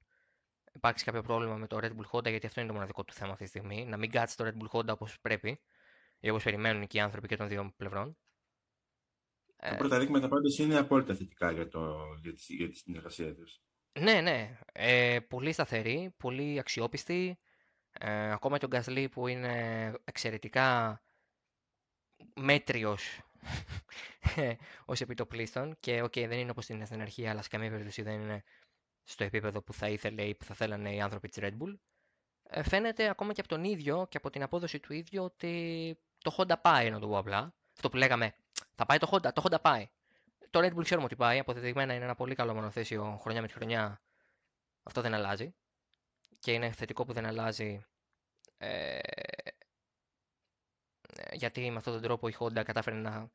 [0.73, 3.32] υπάρξει κάποιο πρόβλημα με το Red Bull Honda, γιατί αυτό είναι το μοναδικό του θέμα
[3.32, 3.86] αυτή τη στιγμή.
[3.86, 5.62] Να μην κάτσει το Red Bull Honda όπως πρέπει,
[6.19, 8.17] ή όπως περιμένουν και οι άνθρωποι και των δύο πλευρών.
[9.56, 13.62] Τα πρώτα δείγματα πάντως είναι απόλυτα θετικά για, το, για, τη, για τη συνεργασία τους.
[13.99, 14.58] Ναι, ναι.
[14.71, 17.39] Ε, πολύ σταθερή, πολύ αξιόπιστη.
[17.91, 21.01] Ε, ακόμα και ο Γκασλή που είναι εξαιρετικά
[22.34, 23.21] μέτριος
[24.86, 28.44] ως επιτοπλίστων και okay, δεν είναι όπως την εθνική αλλά σε καμία περίπτωση δεν είναι
[29.04, 31.78] στο επίπεδο που θα ήθελε ή που θα θέλανε οι άνθρωποι της Red Bull.
[32.44, 36.36] Ε, φαίνεται ακόμα και από τον ίδιο και από την απόδοση του ίδιου ότι το
[36.38, 37.56] Honda πάει, να το πω απλά.
[37.76, 38.36] Αυτό που λέγαμε,
[38.76, 39.90] θα πάει το Honda, το Honda πάει.
[40.50, 43.54] Το Red Bull ξέρουμε ότι πάει, αποδεδειγμένα είναι ένα πολύ καλό μονοθέσιο χρονιά με τη
[43.54, 44.02] χρονιά.
[44.84, 45.56] Αυτό δεν αλλάζει.
[46.40, 47.86] Και είναι θετικό που δεν αλλάζει
[48.58, 49.00] ε,
[51.36, 53.32] γιατί με αυτόν τον τρόπο η Honda κατάφερε να,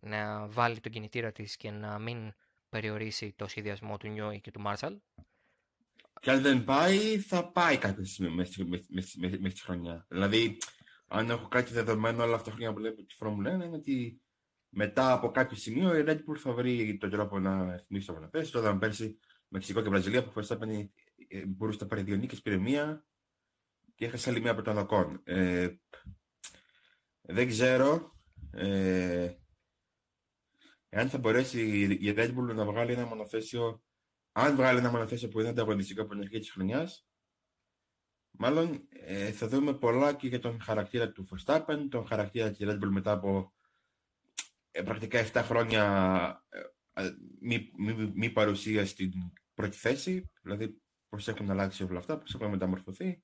[0.00, 2.32] να βάλει τον κινητήρα της και να μην
[2.68, 4.96] περιορίσει το σχεδιασμό του Νιόι και του Marshall.
[6.20, 8.52] Και αν δεν πάει, θα πάει κάποια στιγμή μέσα
[9.50, 10.06] στη χρονιά.
[10.08, 10.58] Δηλαδή,
[11.06, 14.20] αν έχω κάτι δεδομένο όλα αυτά τα χρόνια που βλέπω τη Φόρμουλα 1, είναι ότι
[14.68, 18.52] μετά από κάποιο σημείο η Red Bull θα βρει τον τρόπο να εθνίσει το μονοπέσιο.
[18.52, 20.88] Το είδαμε πέρσι Μεξικό και Βραζιλία που Verstappen
[21.28, 23.04] ε, μπορούσε να πάρει δύο νίκες, πήρε μία
[23.94, 25.20] και έχασε άλλη μία από τον Οκόν.
[25.24, 25.68] Ε,
[27.22, 28.18] δεν ξέρω
[28.50, 29.34] ε,
[30.88, 33.82] εάν θα μπορέσει η Red Bull να βγάλει ένα μονοθέσιο,
[34.32, 37.06] αν βγάλει ένα μονοθέσιο που είναι ανταγωνιστικό από την αρχή της χρονιάς,
[38.30, 42.74] μάλλον ε, θα δούμε πολλά και για τον χαρακτήρα του Verstappen, τον χαρακτήρα της Red
[42.74, 43.52] Bull μετά από
[44.70, 46.44] ε, πρακτικά 7 χρόνια
[46.92, 49.12] ε, μη, μη, μη, παρουσία στην
[49.54, 53.22] πρώτη θέση, δηλαδή πώς έχουν αλλάξει όλα αυτά, πώς έχουν μεταμορφωθεί.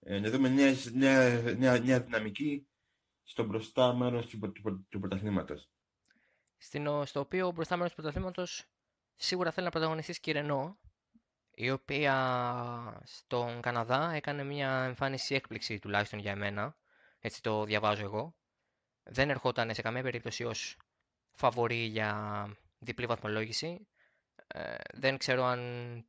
[0.00, 2.69] Ε, να δούμε νέα, νέα, νέα, νέα δυναμική
[3.30, 5.70] στο μπροστά μέρος του, του, του πρωταθλήματος.
[7.04, 8.64] Στο οποίο μπροστά μέρος του πρωταθλήματος
[9.16, 10.78] σίγουρα θέλει να πρωταγωνιστήσει και η Ρενό,
[11.50, 16.76] η οποία στον Καναδά έκανε μια εμφάνιση έκπληξη τουλάχιστον για εμένα,
[17.18, 18.34] έτσι το διαβάζω εγώ.
[19.02, 20.76] Δεν ερχόταν σε καμία περίπτωση ως
[21.32, 22.46] φαβορή για
[22.78, 23.88] διπλή βαθμολόγηση.
[24.46, 25.60] Ε, δεν ξέρω αν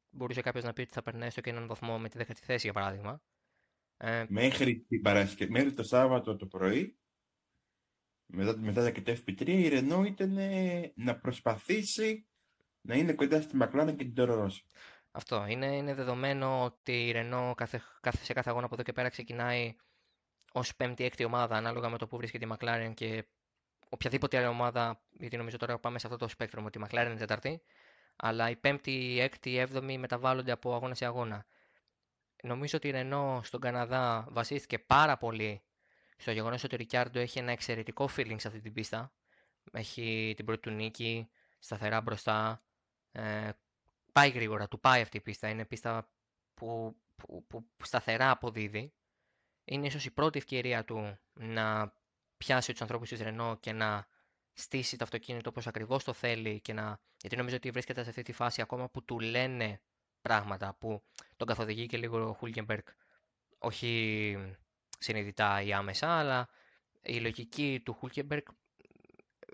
[0.09, 2.65] μπορούσε κάποιος να πει ότι θα περνάει στο και έναν βαθμό με τη δέκατη θέση,
[2.65, 3.21] για παράδειγμα.
[3.97, 6.95] Ε, μέχρι, την Παρασκευή, μέχρι το Σάββατο το πρωί
[8.31, 10.37] μετά, μετά το FP3 η Renault ήταν
[10.95, 12.25] να προσπαθήσει
[12.81, 14.59] να είναι κοντά στη McLaren και την Toro Rosso.
[15.11, 15.45] Αυτό.
[15.47, 19.09] Είναι, είναι δεδομένο ότι η Renault κάθε, κάθε, σε κάθε αγώνα από εδώ και πέρα
[19.09, 19.75] ξεκινάει
[20.51, 23.25] ως πέμπτη-έκτη ομάδα ανάλογα με το που βρίσκεται η McLaren και
[23.89, 27.15] οποιαδήποτε άλλη ομάδα, γιατί νομίζω τώρα πάμε σε αυτό το σπέκτρο ότι η McLaren είναι
[27.15, 27.61] τέταρτη,
[28.15, 31.45] αλλά η πέμπτη, η έκτη, η έβδομη μεταβάλλονται από αγώνα σε αγώνα.
[32.43, 35.61] Νομίζω ότι η Renault στον Καναδά βασίστηκε πάρα πολύ
[36.21, 39.13] στο γεγονός ότι ο Ρικιάρντο έχει ένα εξαιρετικό feeling σε αυτή την πίστα.
[39.71, 41.29] Έχει την πρώτη του νίκη,
[41.59, 42.63] σταθερά μπροστά.
[43.11, 43.49] Ε,
[44.11, 45.49] πάει γρήγορα, του πάει αυτή η πίστα.
[45.49, 46.09] Είναι πίστα
[46.53, 48.93] που, που, που σταθερά αποδίδει.
[49.63, 51.93] Είναι ίσως η πρώτη ευκαιρία του να
[52.37, 54.07] πιάσει τους ανθρώπους της Ρενό και να
[54.53, 56.59] στήσει το αυτοκίνητο όπως ακριβώς το θέλει.
[56.61, 56.99] Και να...
[57.21, 59.81] Γιατί νομίζω ότι βρίσκεται σε αυτή τη φάση ακόμα που του λένε
[60.21, 61.03] πράγματα που
[61.37, 62.85] τον καθοδηγεί και λίγο ο Χούλγεμπεργκ.
[63.57, 64.35] Όχι
[65.01, 66.49] συνειδητά ή άμεσα, αλλά
[67.01, 68.45] η λογική του Χούλκεμπεργκ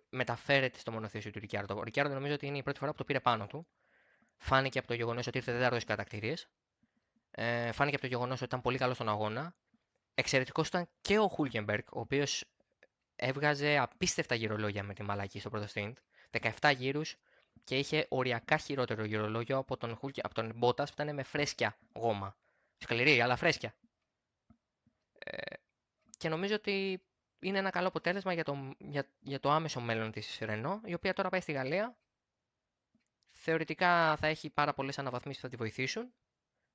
[0.09, 1.77] μεταφέρεται στο μονοθέσιο του Ρικιάρντο.
[1.77, 3.67] Ο Ρικιάρντο νομίζω ότι είναι η πρώτη φορά που το πήρε πάνω του.
[4.37, 6.33] Φάνηκε από το γεγονός ότι ήρθε τέταρτο στι κατακτήριε.
[7.31, 9.55] Ε, φάνηκε από το γεγονός ότι ήταν πολύ καλός στον αγώνα.
[10.13, 12.45] Εξαιρετικός ήταν και ο Χούλκεμπεργκ, ο οποίος
[13.15, 15.93] έβγαζε απίστευτα γυρολόγια με τη μαλακή στο πρώτο stint.
[16.59, 17.15] 17 γύρους
[17.63, 22.35] και είχε οριακά χειρότερο γυρολόγιο από τον, από τον Μπότα που ήταν με φρέσκια γόμα.
[22.77, 23.75] Σκληρή, αλλά φρέσκια.
[26.17, 27.03] Ε, και νομίζω ότι
[27.39, 31.13] είναι ένα καλό αποτέλεσμα για το, για, για το άμεσο μέλλον της Ρενό, η οποία
[31.13, 31.97] τώρα πάει στη Γαλλία.
[33.31, 36.13] Θεωρητικά θα έχει πάρα πολλές αναβαθμίσεις που θα τη βοηθήσουν.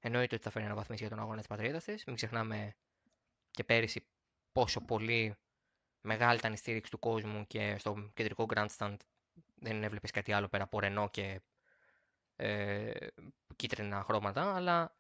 [0.01, 2.05] Εννοείται ότι θα φέρει αναβαθμίσεις για τον αγώνα της πατρίδας της.
[2.05, 2.75] Μην ξεχνάμε
[3.51, 4.07] και πέρυσι
[4.53, 5.37] πόσο πολύ
[6.01, 8.97] μεγάλη ήταν η στήριξη του κόσμου και στο κεντρικό grandstand
[9.55, 11.41] δεν έβλεπες κάτι άλλο πέρα από Ρενό και
[12.37, 12.93] ε,
[13.57, 14.97] κίτρινα χρώματα, αλλά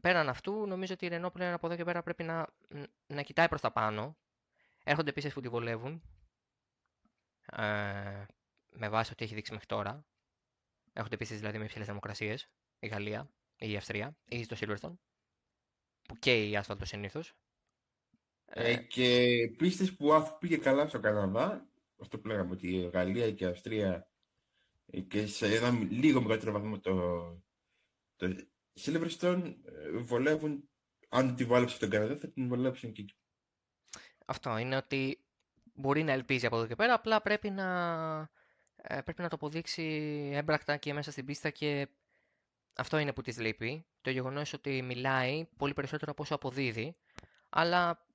[0.00, 2.46] πέραν αυτού, νομίζω ότι η Renault πλέον από εδώ και πέρα πρέπει να,
[3.06, 4.16] να κοιτάει προς τα πάνω.
[4.84, 6.02] Έρχονται επίση που τη βολεύουν.
[7.46, 8.24] Ε,
[8.70, 10.06] με βάση ό,τι έχει δείξει μέχρι τώρα.
[10.92, 12.36] Έρχονται επίση δηλαδή με υψηλές δημοκρασίε.
[12.78, 14.96] Η Γαλλία, η Αυστρία, ή το Silverstone.
[16.08, 17.34] Που και η άσφαλτο συνήθως.
[18.44, 21.68] Ε, ε, και πίστες που αφού πήγε καλά στο Καναδά,
[22.00, 24.08] αυτό που λέγαμε ότι η Γαλλία και η Αυστρία
[24.86, 26.94] ε, και σε ένα λίγο μεγαλύτερο βαθμό το,
[28.16, 28.46] το
[28.80, 30.68] Silverstone ε, βολεύουν,
[31.08, 33.14] αν τη βάλεψε τον Καναδά, θα την βολέψουν και εκεί.
[34.26, 35.24] Αυτό είναι ότι
[35.74, 37.68] μπορεί να ελπίζει από εδώ και πέρα, απλά πρέπει να,
[38.76, 39.82] ε, πρέπει να το αποδείξει
[40.34, 41.88] έμπρακτα και μέσα στην πίστα και
[42.76, 43.86] αυτό είναι που της λείπει.
[44.00, 46.96] Το γεγονός ότι μιλάει πολύ περισσότερο από όσο αποδίδει,
[47.50, 48.06] αλλά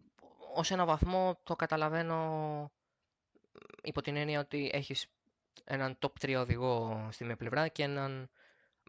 [0.55, 2.72] ως ένα βαθμό το καταλαβαίνω
[3.84, 5.07] υπό την έννοια ότι έχεις
[5.64, 8.30] έναν top 3 οδηγό στη μία πλευρά και έναν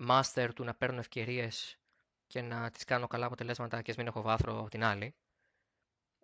[0.09, 1.79] master του να παίρνω ευκαιρίες
[2.27, 5.15] και να τις κάνω καλά αποτελέσματα και μην έχω βάθρο από την άλλη.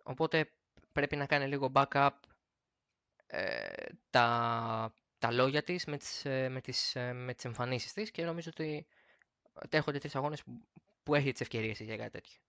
[0.03, 0.51] Οπότε
[0.91, 2.09] πρέπει να κάνει λίγο backup
[3.27, 8.11] ε, τα, τα λόγια της με τις, ε, με, τις, ε, με τις εμφανίσεις της
[8.11, 8.87] και νομίζω ότι
[9.69, 10.67] έρχονται τρεις αγώνες που,
[11.03, 12.39] που έχει τις ευκαιρίες για κάτι τέτοιο.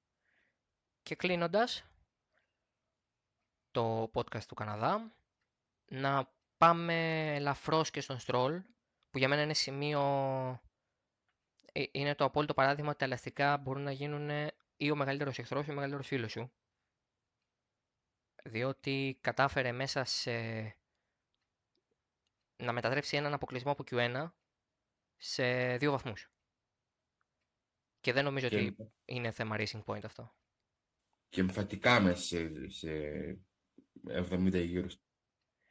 [1.02, 1.84] Και κλείνοντας
[3.70, 5.12] το podcast του Καναδά,
[5.88, 8.62] να πάμε ελαφρώς και στον Stroll,
[9.10, 10.67] που για μένα είναι σημείο ε,
[11.72, 15.70] είναι το απόλυτο παράδειγμα ότι τα ελαστικά μπορούν να γίνουν ή ο μεγαλύτερος εχθρός ή
[15.70, 16.52] ο μεγαλύτερος φίλος σου.
[18.44, 20.32] Διότι κατάφερε μέσα σε.
[22.56, 24.30] να μετατρέψει έναν αποκλεισμό από Q1
[25.16, 26.30] σε δύο βαθμούς.
[28.00, 30.34] Και δεν νομίζω ότι είναι θέμα racing point αυτό.
[31.28, 32.88] Και εμφατικά μέσα σε, σε
[34.06, 34.96] 70 γύρους.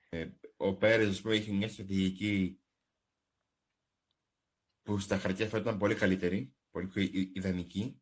[0.09, 0.27] Ε,
[0.57, 2.61] ο Πέρες που έχει μια στρατηγική
[4.88, 7.01] που στα χαρτιά θα ήταν πολύ καλύτερη, πολύ πιο
[7.33, 8.01] ιδανική,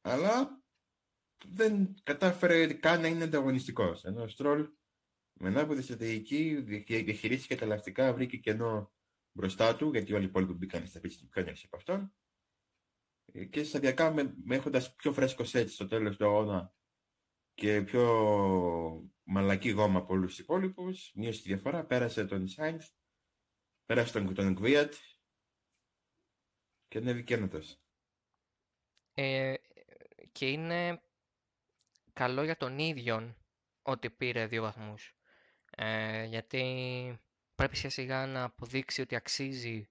[0.00, 0.62] αλλά
[1.44, 4.04] δεν κατάφερε καν να είναι ανταγωνιστικός.
[4.04, 4.68] Ενώ ο Στρόλ
[5.32, 8.92] με ανάποδη στρατηγική διαχειρίστηκε τα ελαστικά, βρήκε κενό
[9.32, 12.14] μπροστά του, γιατί όλοι οι υπόλοιποι μπήκαν στα πίστη πιο από αυτόν.
[13.50, 16.74] Και σταδιακά με, με έχοντας πιο φρέσκο έτσι στο τέλος του αγώνα
[17.54, 22.88] και πιο μαλακή γόμα από όλους τους υπόλοιπους, μείωσε τη διαφορά, πέρασε τον Σάινθ
[23.92, 24.94] Πέρασε τον, τον Γκβίατ
[26.88, 27.78] και ανέβηκε ένατος.
[29.14, 29.54] Ε,
[30.32, 31.02] και είναι
[32.12, 33.36] καλό για τον ίδιο
[33.82, 35.14] ότι πήρε δύο βαθμούς.
[35.70, 36.62] Ε, γιατί
[37.54, 39.88] πρέπει σιγά σιγά να αποδείξει ότι αξίζει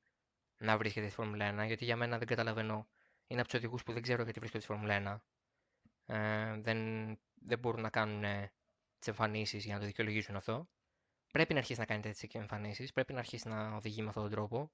[0.57, 2.89] να βρίσκεται στη Φόρμουλα 1, γιατί για μένα δεν καταλαβαίνω.
[3.27, 5.21] Είναι από τους οδηγούς που δεν ξέρω γιατί βρίσκονται στη Φόρμουλα
[6.05, 6.15] 1.
[6.15, 6.79] Ε, δεν,
[7.33, 8.49] δεν μπορούν να κάνουν
[8.99, 10.69] τις εμφανίσεις για να το δικαιολογήσουν αυτό.
[11.31, 14.31] Πρέπει να αρχίσεις να κάνεις τέτοιες εμφανίσεις, πρέπει να αρχίσεις να οδηγεί με αυτόν τον
[14.31, 14.71] τρόπο.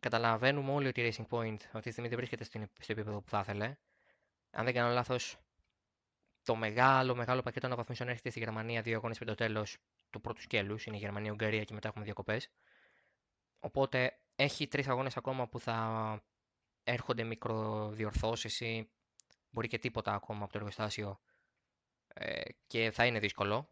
[0.00, 3.38] Καταλαβαίνουμε όλοι ότι η Racing Point αυτή τη στιγμή δεν βρίσκεται στο επίπεδο που θα
[3.40, 3.76] ήθελε.
[4.50, 5.38] Αν δεν κάνω λάθος,
[6.42, 9.76] το μεγάλο, μεγάλο πακέτο αναβαθμίσεων έρχεται στη Γερμανία δύο αγώνες πριν το τέλος
[10.10, 10.86] του πρώτου σκέλους.
[10.86, 12.48] Είναι η Γερμανία-Ουγγαρία και μετά έχουμε διακοπές.
[13.60, 16.22] Οπότε έχει τρεις αγώνες ακόμα που θα
[16.84, 18.90] έρχονται μικροδιορθώσεις ή
[19.50, 21.20] μπορεί και τίποτα ακόμα από το εργοστάσιο
[22.06, 23.68] ε, και θα είναι δύσκολο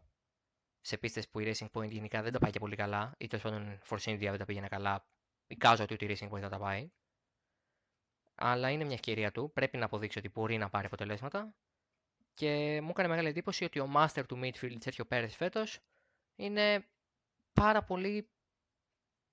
[0.81, 3.43] σε πίστες που η Racing Point γενικά δεν τα πάει και πολύ καλά, ή τέλος
[3.43, 5.05] πάντων Force India δεν τα πήγαινε καλά,
[5.47, 6.91] εικάζω ότι η Racing Point θα τα πάει.
[8.35, 11.55] Αλλά είναι μια ευκαιρία του, πρέπει να αποδείξει ότι μπορεί να πάρει αποτελέσματα.
[12.33, 15.79] Και μου έκανε μεγάλη εντύπωση ότι ο master του midfield Σέρχιο Πέρε φέτος
[16.35, 16.87] είναι
[17.53, 18.29] πάρα πολύ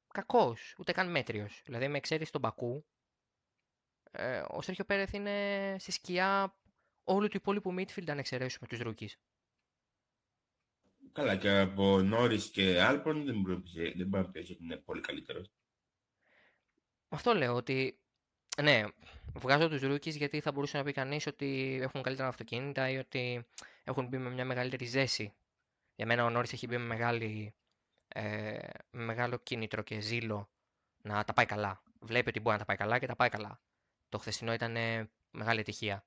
[0.09, 1.63] κακός, ούτε καν μέτριος.
[1.65, 2.85] Δηλαδή, με εξαίρεση τον Μπακού,
[4.11, 6.57] ε, ο Σέρχιο Πέρεθ είναι στη σκιά
[7.05, 9.13] όλου του υπόλοιπου midfield αν εξαιρέσουμε τους rookies.
[11.13, 13.63] Καλά, και από Νόρις και Άλμπον δεν μπορεί
[14.07, 15.51] να πει ότι είναι πολύ καλύτερος.
[17.09, 17.99] Αυτό λέω ότι.
[18.63, 18.85] Ναι,
[19.35, 23.47] βγάζω τους rookie γιατί θα μπορούσε να πει κανείς ότι έχουν καλύτερα αυτοκίνητα ή ότι
[23.85, 25.33] έχουν μπει με μια μεγαλύτερη ζέση.
[25.95, 27.55] Για μένα ο Νόρις έχει μπει με, μεγάλη,
[28.09, 28.59] ε,
[28.91, 30.51] με μεγάλο κίνητρο και ζήλο
[31.03, 31.83] να τα πάει καλά.
[32.01, 33.61] Βλέπει ότι μπορεί να τα πάει καλά και τα πάει καλά.
[34.09, 34.77] Το χθεσινό ήταν
[35.31, 36.07] μεγάλη ατυχία.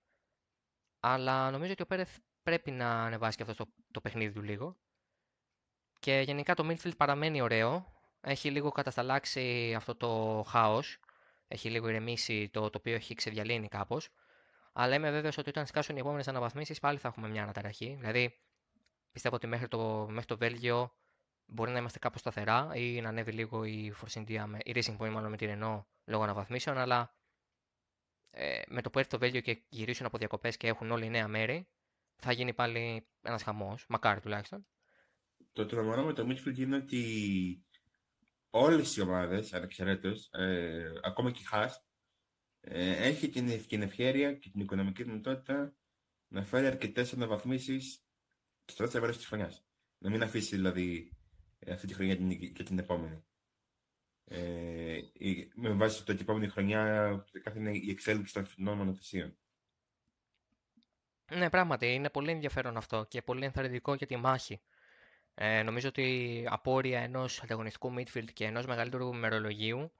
[0.99, 4.77] Αλλά νομίζω ότι ο Πέρεθ πρέπει να ανεβάσει και αυτό το, το παιχνίδι του λίγο.
[6.01, 7.93] Και γενικά το midfield παραμένει ωραίο.
[8.21, 10.99] Έχει λίγο κατασταλάξει αυτό το χάος.
[11.47, 14.09] Έχει λίγο ηρεμήσει το οποίο έχει ξεδιαλύνει κάπως.
[14.73, 17.95] Αλλά είμαι βέβαιος ότι όταν σκάσουν οι επόμενες αναβαθμίσεις πάλι θα έχουμε μια αναταραχή.
[17.99, 18.39] Δηλαδή
[19.11, 20.93] πιστεύω ότι μέχρι το, μέχρι το Βέλγιο
[21.45, 25.09] μπορεί να είμαστε κάπως σταθερά ή να ανέβει λίγο η Force India, η Racing Point
[25.09, 26.77] μάλλον με την Renault λόγω αναβαθμίσεων.
[26.77, 27.15] Αλλά
[28.31, 31.27] ε, με το που έρθει το Βέλγιο και γυρίσουν από διακοπές και έχουν όλοι νέα
[31.27, 31.67] μέρη,
[32.15, 34.65] θα γίνει πάλι ένας χαμός, μακάρι τουλάχιστον.
[35.51, 37.65] Το τρομερό με το Midfield είναι ότι
[38.49, 41.85] όλες οι ομάδες, ανεξαιρέτως, ε, ακόμα και η Χάς,
[42.61, 45.75] ε, έχει την, την ευχαίρεια και την οικονομική δυνατότητα
[46.27, 48.05] να φέρει αρκετές αναβαθμίσεις
[48.65, 49.65] στο δεύτερο μέρος της χρονιάς.
[49.97, 51.17] Να μην αφήσει δηλαδή
[51.67, 52.15] αυτή τη χρονιά
[52.53, 53.23] και την επόμενη.
[54.23, 54.99] Ε,
[55.55, 56.83] με βάση το ότι η επόμενη χρονιά
[57.43, 59.37] κάθε είναι η εξέλιξη των φινών μονοθεσίων.
[61.31, 64.61] Ναι, πράγματι, είναι πολύ ενδιαφέρον αυτό και πολύ ενθαρρυντικό για τη μάχη.
[65.33, 69.91] Ε, νομίζω ότι απόρρια ενός ανταγωνιστικού midfield και ενός μεγαλύτερου μερολογίου,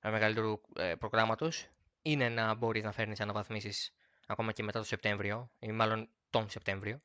[0.00, 1.68] ε, μεγαλύτερου ε, προγράμματος,
[2.02, 3.94] είναι να μπορείς να φέρνεις αναβαθμίσεις
[4.26, 7.02] ακόμα και μετά το Σεπτέμβριο, ή μάλλον τον Σεπτέμβριο.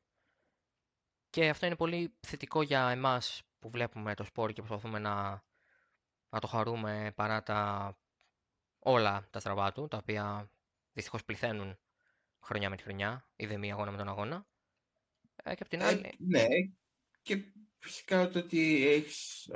[1.30, 5.44] Και αυτό είναι πολύ θετικό για εμάς που βλέπουμε το σπόρ και προσπαθούμε να,
[6.28, 7.92] να το χαρούμε παρά τα
[8.78, 10.50] όλα τα στραβά του, τα οποία
[10.92, 11.78] δυστυχώς πληθαίνουν
[12.40, 14.46] χρονιά με τη χρονιά, ή δε μία αγώνα με τον αγώνα.
[15.36, 16.14] Ε, και απ' την άλλη...
[16.18, 16.46] ναι,
[17.26, 17.44] και
[17.78, 19.50] φυσικά το ότι έχεις,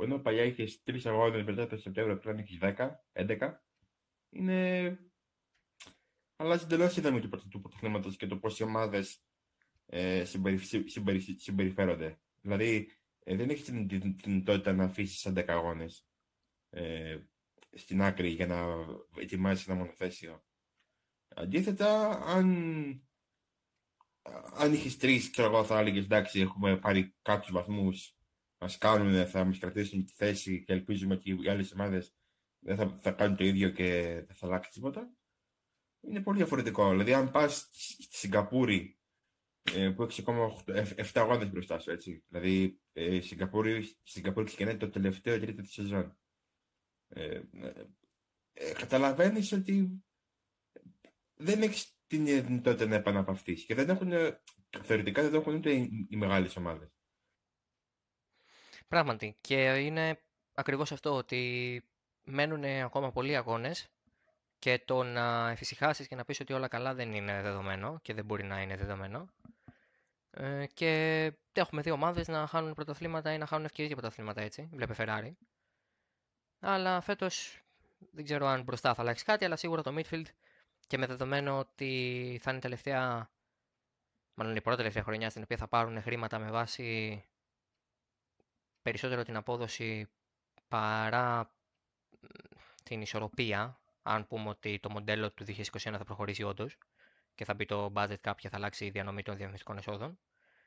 [0.00, 3.52] ενώ παλιά είχες τρεις αγώνες μετά το Σεπτέμβριο, τώρα έχεις 10, 11,
[4.30, 4.98] είναι...
[6.36, 9.22] Αλλάζει εντελώς η δομή του, του πρωταθλήματος και το πώς οι ομάδες
[9.86, 10.24] ε,
[11.36, 12.20] συμπεριφέρονται.
[12.40, 12.90] Δηλαδή,
[13.24, 16.06] ε, δεν έχεις την, την, δυνατότητα να αφήσεις 11 αγώνες
[16.70, 17.18] ε,
[17.72, 18.64] στην άκρη για να
[19.16, 20.44] ετοιμάσεις ένα μονοθέσιο.
[21.28, 23.08] Αντίθετα, αν,
[24.54, 28.16] αν είχες τρεις, ξέρω εγώ, θα έλεγες εντάξει, έχουμε πάρει κάποιους βαθμούς,
[28.58, 32.14] μα κάνουν, θα μας κρατήσουν τη θέση και ελπίζουμε ότι οι άλλες ομάδες
[32.58, 35.10] δεν θα, θα κάνουν το ίδιο και δεν θα αλλάξει τίποτα.
[36.00, 36.90] Είναι πολύ διαφορετικό.
[36.90, 37.68] Δηλαδή, αν πας
[37.98, 38.98] στη Σιγκαπούρη
[39.62, 42.24] ε, που έχεις ακόμα 7 αγώνε μπροστά σου, έτσι.
[42.28, 46.18] Δηλαδή, ε, η Σιγκαπούρη, Σιγκαπούρη ξεκινάει το τελευταίο τρίτο της σεζόν.
[47.08, 47.86] Ε, ε,
[48.52, 50.04] ε Καταλαβαίνεις ότι
[51.34, 54.12] δεν έχεις την δυνατότητα να επαναπαυτείς; Και δεν έχουν,
[54.82, 55.70] θεωρητικά δεν έχουν ούτε
[56.08, 56.88] οι μεγάλες ομάδες.
[58.88, 59.36] Πράγματι.
[59.40, 60.22] Και είναι
[60.54, 61.82] ακριβώς αυτό ότι
[62.24, 63.88] μένουν ακόμα πολλοί αγώνες
[64.58, 68.24] και το να εφησυχάσεις και να πεις ότι όλα καλά δεν είναι δεδομένο και δεν
[68.24, 69.28] μπορεί να είναι δεδομένο.
[70.30, 74.68] Ε, και έχουμε δύο ομάδες να χάνουν πρωταθλήματα ή να χάνουν ευκαιρίες για πρωταθλήματα έτσι.
[74.72, 75.32] Βλέπε Ferrari.
[76.60, 77.60] Αλλά φέτος
[78.10, 80.26] δεν ξέρω αν μπροστά θα αλλάξει κάτι, αλλά σίγουρα το midfield
[80.86, 83.30] και με δεδομένο ότι θα είναι η τελευταία,
[84.34, 87.24] μάλλον η πρώτη τελευταία χρονιά στην οποία θα πάρουν χρήματα με βάση
[88.82, 90.08] περισσότερο την απόδοση
[90.68, 91.54] παρά
[92.82, 96.78] την ισορροπία, αν πούμε ότι το μοντέλο του 2021 θα προχωρήσει όντως
[97.34, 100.18] και θα μπει το budget κάποια, θα αλλάξει η διανομή των διαφημιστικών εσόδων.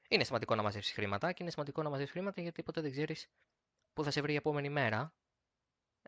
[0.08, 3.28] Είναι σημαντικό να μαζεύσει χρήματα και είναι σημαντικό να μαζεύει χρήματα γιατί ποτέ δεν ξέρεις
[3.94, 5.14] πού θα σε βρει η επόμενη μέρα.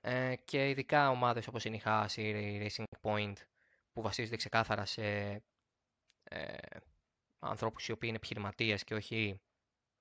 [0.01, 3.33] Ε, και ειδικά ομάδες όπως είναι η Haas ή η Racing Point
[3.93, 5.03] που βασίζονται ξεκάθαρα σε
[6.23, 6.57] ε,
[7.39, 9.41] ανθρώπους οι οποίοι είναι επιχειρηματίες και όχι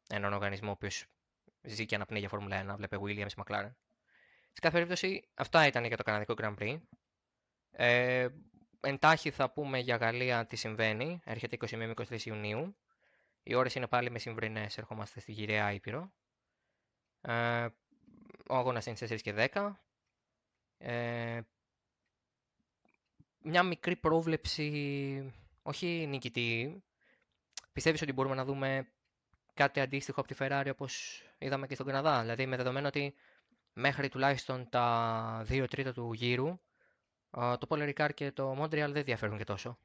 [0.08, 1.06] έναν οργανισμό ο οποίος
[1.62, 3.70] ζει και αναπνέει για Φόρμουλα 1, βλέπε Williams, McLaren.
[4.52, 6.80] Σε κάθε περίπτωση, αυτά ήταν για το Καναδικό Grand Prix.
[7.70, 8.28] Ε,
[8.80, 11.20] εντάχει θα πούμε για Γαλλία τι συμβαίνει.
[11.24, 12.76] Έρχεται 21-23 Ιουνίου.
[13.42, 16.12] Οι ώρες είναι πάλι μεσημβρινές, ερχόμαστε στη γυραιά Ήπειρο.
[17.20, 17.66] Ε,
[18.48, 19.80] ο αγώνας είναι 4 και 10.
[20.78, 21.40] Ε,
[23.42, 25.32] μια μικρή πρόβλεψη,
[25.62, 26.82] όχι νικητή.
[27.72, 28.88] Πιστεύεις ότι μπορούμε να δούμε
[29.54, 33.14] κάτι αντίστοιχο από τη Ferrari όπως είδαμε και στον Καναδά; Δηλαδή με δεδομένο ότι
[33.72, 36.58] μέχρι τουλάχιστον τα 2 τρίτα του γύρου
[37.30, 39.78] το Paul Ricard και το Montreal δεν διαφέρουν και τόσο.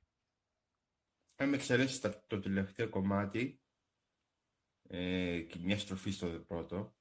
[1.36, 3.60] Αν με εξαιρέσει το τελευταίο κομμάτι
[4.88, 6.96] ε, και μια στροφή στο πρώτο,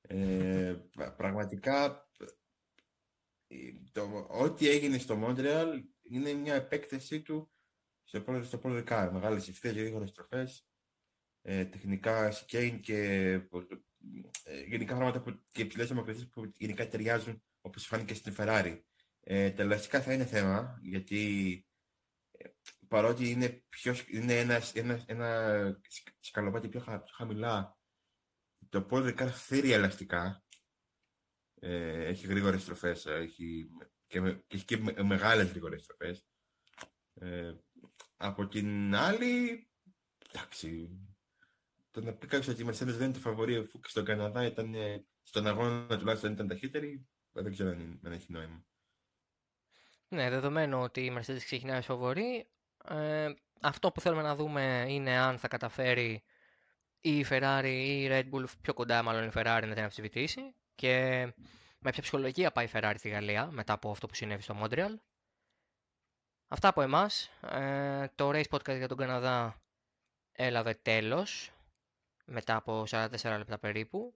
[0.00, 0.76] ε,
[1.16, 2.08] πραγματικά
[3.92, 7.52] το, ό,τι έγινε στο Μόντρεαλ είναι μια επέκταση του
[8.04, 9.10] στο πρώτο, στο πρώτο Ricard.
[9.12, 10.66] Μεγάλες ευθείες για δύο στροφές,
[11.42, 12.96] ε, τεχνικά σκέιν και
[14.44, 18.80] ε, γενικά πράγματα που, και υψηλές δημοκρατίες που γενικά ταιριάζουν όπως φάνηκε στην Ferrari.
[19.20, 21.64] Ε, τα ελαστικά θα είναι θέμα, γιατί
[22.30, 22.48] ε,
[22.88, 25.80] παρότι είναι, πιο, είναι ένα, ένα, ένα
[26.20, 27.78] σκαλοπάτι πιο, χα, χαμηλά,
[28.68, 30.42] το πόδι θέλει ελαστικά.
[31.60, 33.68] Ε, έχει γρήγορες στροφές, έχει
[34.06, 36.26] και, με, και, έχει και με, μεγάλες γρήγορες στροφές.
[37.14, 37.54] Ε,
[38.16, 39.68] από την άλλη,
[40.28, 40.90] εντάξει,
[41.90, 44.46] το να πει κάποιος ότι η Mercedes δεν είναι το φαβορή αφού και στον Καναδά
[44.46, 44.74] ήταν,
[45.22, 48.66] στον αγώνα τουλάχιστον ήταν ταχύτερη, δεν ξέρω αν, αν έχει νόημα.
[50.08, 52.48] Ναι, δεδομένου ότι η Mercedes ξεκινάει φαβορή,
[52.84, 56.22] ε, αυτό που θέλουμε να δούμε είναι αν θα καταφέρει
[57.00, 61.26] η Ferrari ή η Red Bull, πιο κοντά μάλλον η Ferrari να την αμφισβητήσει και
[61.78, 64.94] με ποια ψυχολογία πάει η Ferrari στη Γαλλία μετά από αυτό που συνέβη στο Montreal.
[66.48, 67.30] Αυτά από εμάς.
[67.40, 69.62] Ε, το Race Podcast για τον Καναδά
[70.32, 71.52] έλαβε τέλος
[72.24, 74.14] μετά από 44 λεπτά περίπου.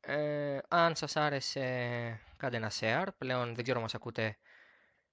[0.00, 3.06] Ε, αν σας άρεσε κάντε ένα share.
[3.18, 4.38] Πλέον δεν ξέρω μας ακούτε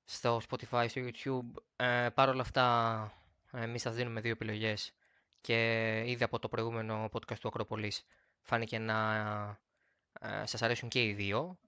[0.04, 1.62] στο Spotify, στο YouTube.
[1.76, 3.14] Ε, Παρ' όλα αυτά,
[3.52, 4.94] εμείς σας δίνουμε δύο επιλογές
[5.42, 8.06] και ήδη από το προηγούμενο podcast του Ακροπολής
[8.42, 9.66] φάνηκε να
[10.22, 11.60] ε, σας αρέσουν και οι δύο.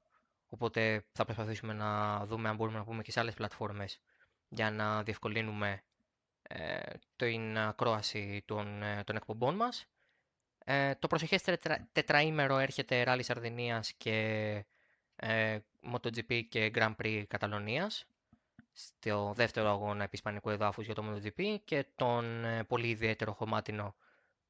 [0.50, 4.00] Οπότε θα προσπαθήσουμε να δούμε αν μπορούμε να πούμε και σε άλλες πλατφόρμες
[4.50, 5.84] για να διευκολύνουμε
[6.42, 6.80] ε,
[7.16, 9.86] την ακρόαση των, ε, των εκπομπών μας.
[10.66, 14.16] Ε, το προσεχές τετρα, τετραήμερο έρχεται Rally Σαρδινίας και
[15.16, 15.60] ε,
[15.94, 18.06] MotoGP και Grand Prix Καταλωνίας
[18.74, 23.96] στο δεύτερο αγώνα επί ισπανικού εδάφους για το MotoGP και τον ε, πολύ ιδιαίτερο χωμάτινο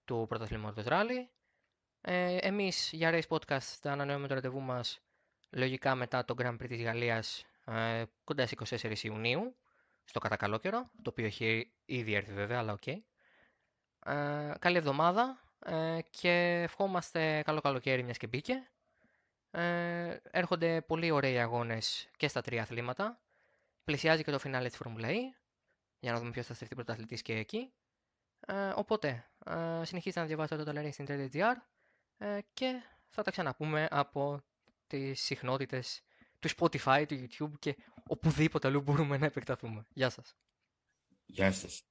[0.06, 1.28] του πρωταθλήματος Rally.
[2.02, 5.00] Ε, εμείς για Race Podcast θα ανανεώνουμε το ραντεβού μας
[5.50, 9.56] λογικά μετά το Grand Prix της Γαλλίας ε, κοντά στις 24 Ιουνίου
[10.04, 12.82] στο κατακαλόκαιρο, το οποίο έχει ήδη έρθει βέβαια, αλλά OK.
[12.86, 12.98] Okay.
[14.06, 18.70] Ε, καλή εβδομάδα, ε, και ευχόμαστε καλό καλοκαίρι μιας και μπήκε.
[19.52, 23.20] Ε, έρχονται πολύ ωραίοι αγώνες και στα τρία αθλήματα.
[23.84, 25.16] Πλησιάζει και το φινάλε της Formula E,
[26.00, 27.74] για να δούμε ποιος θα στεφτεί πρωταθλητής και εκεί.
[28.48, 31.56] Ε, οπότε, ε, συνεχίστε να διαβάσετε το taleracing.gr
[32.20, 34.44] ε, και θα τα ξαναπούμε από
[34.88, 36.02] τις συχνότητες
[36.40, 37.76] του Spotify, του YouTube και
[38.08, 39.86] οπουδήποτε αλλού μπορούμε να επεκταθούμε.
[39.94, 40.36] Γεια σας.
[41.26, 41.84] Γεια σας.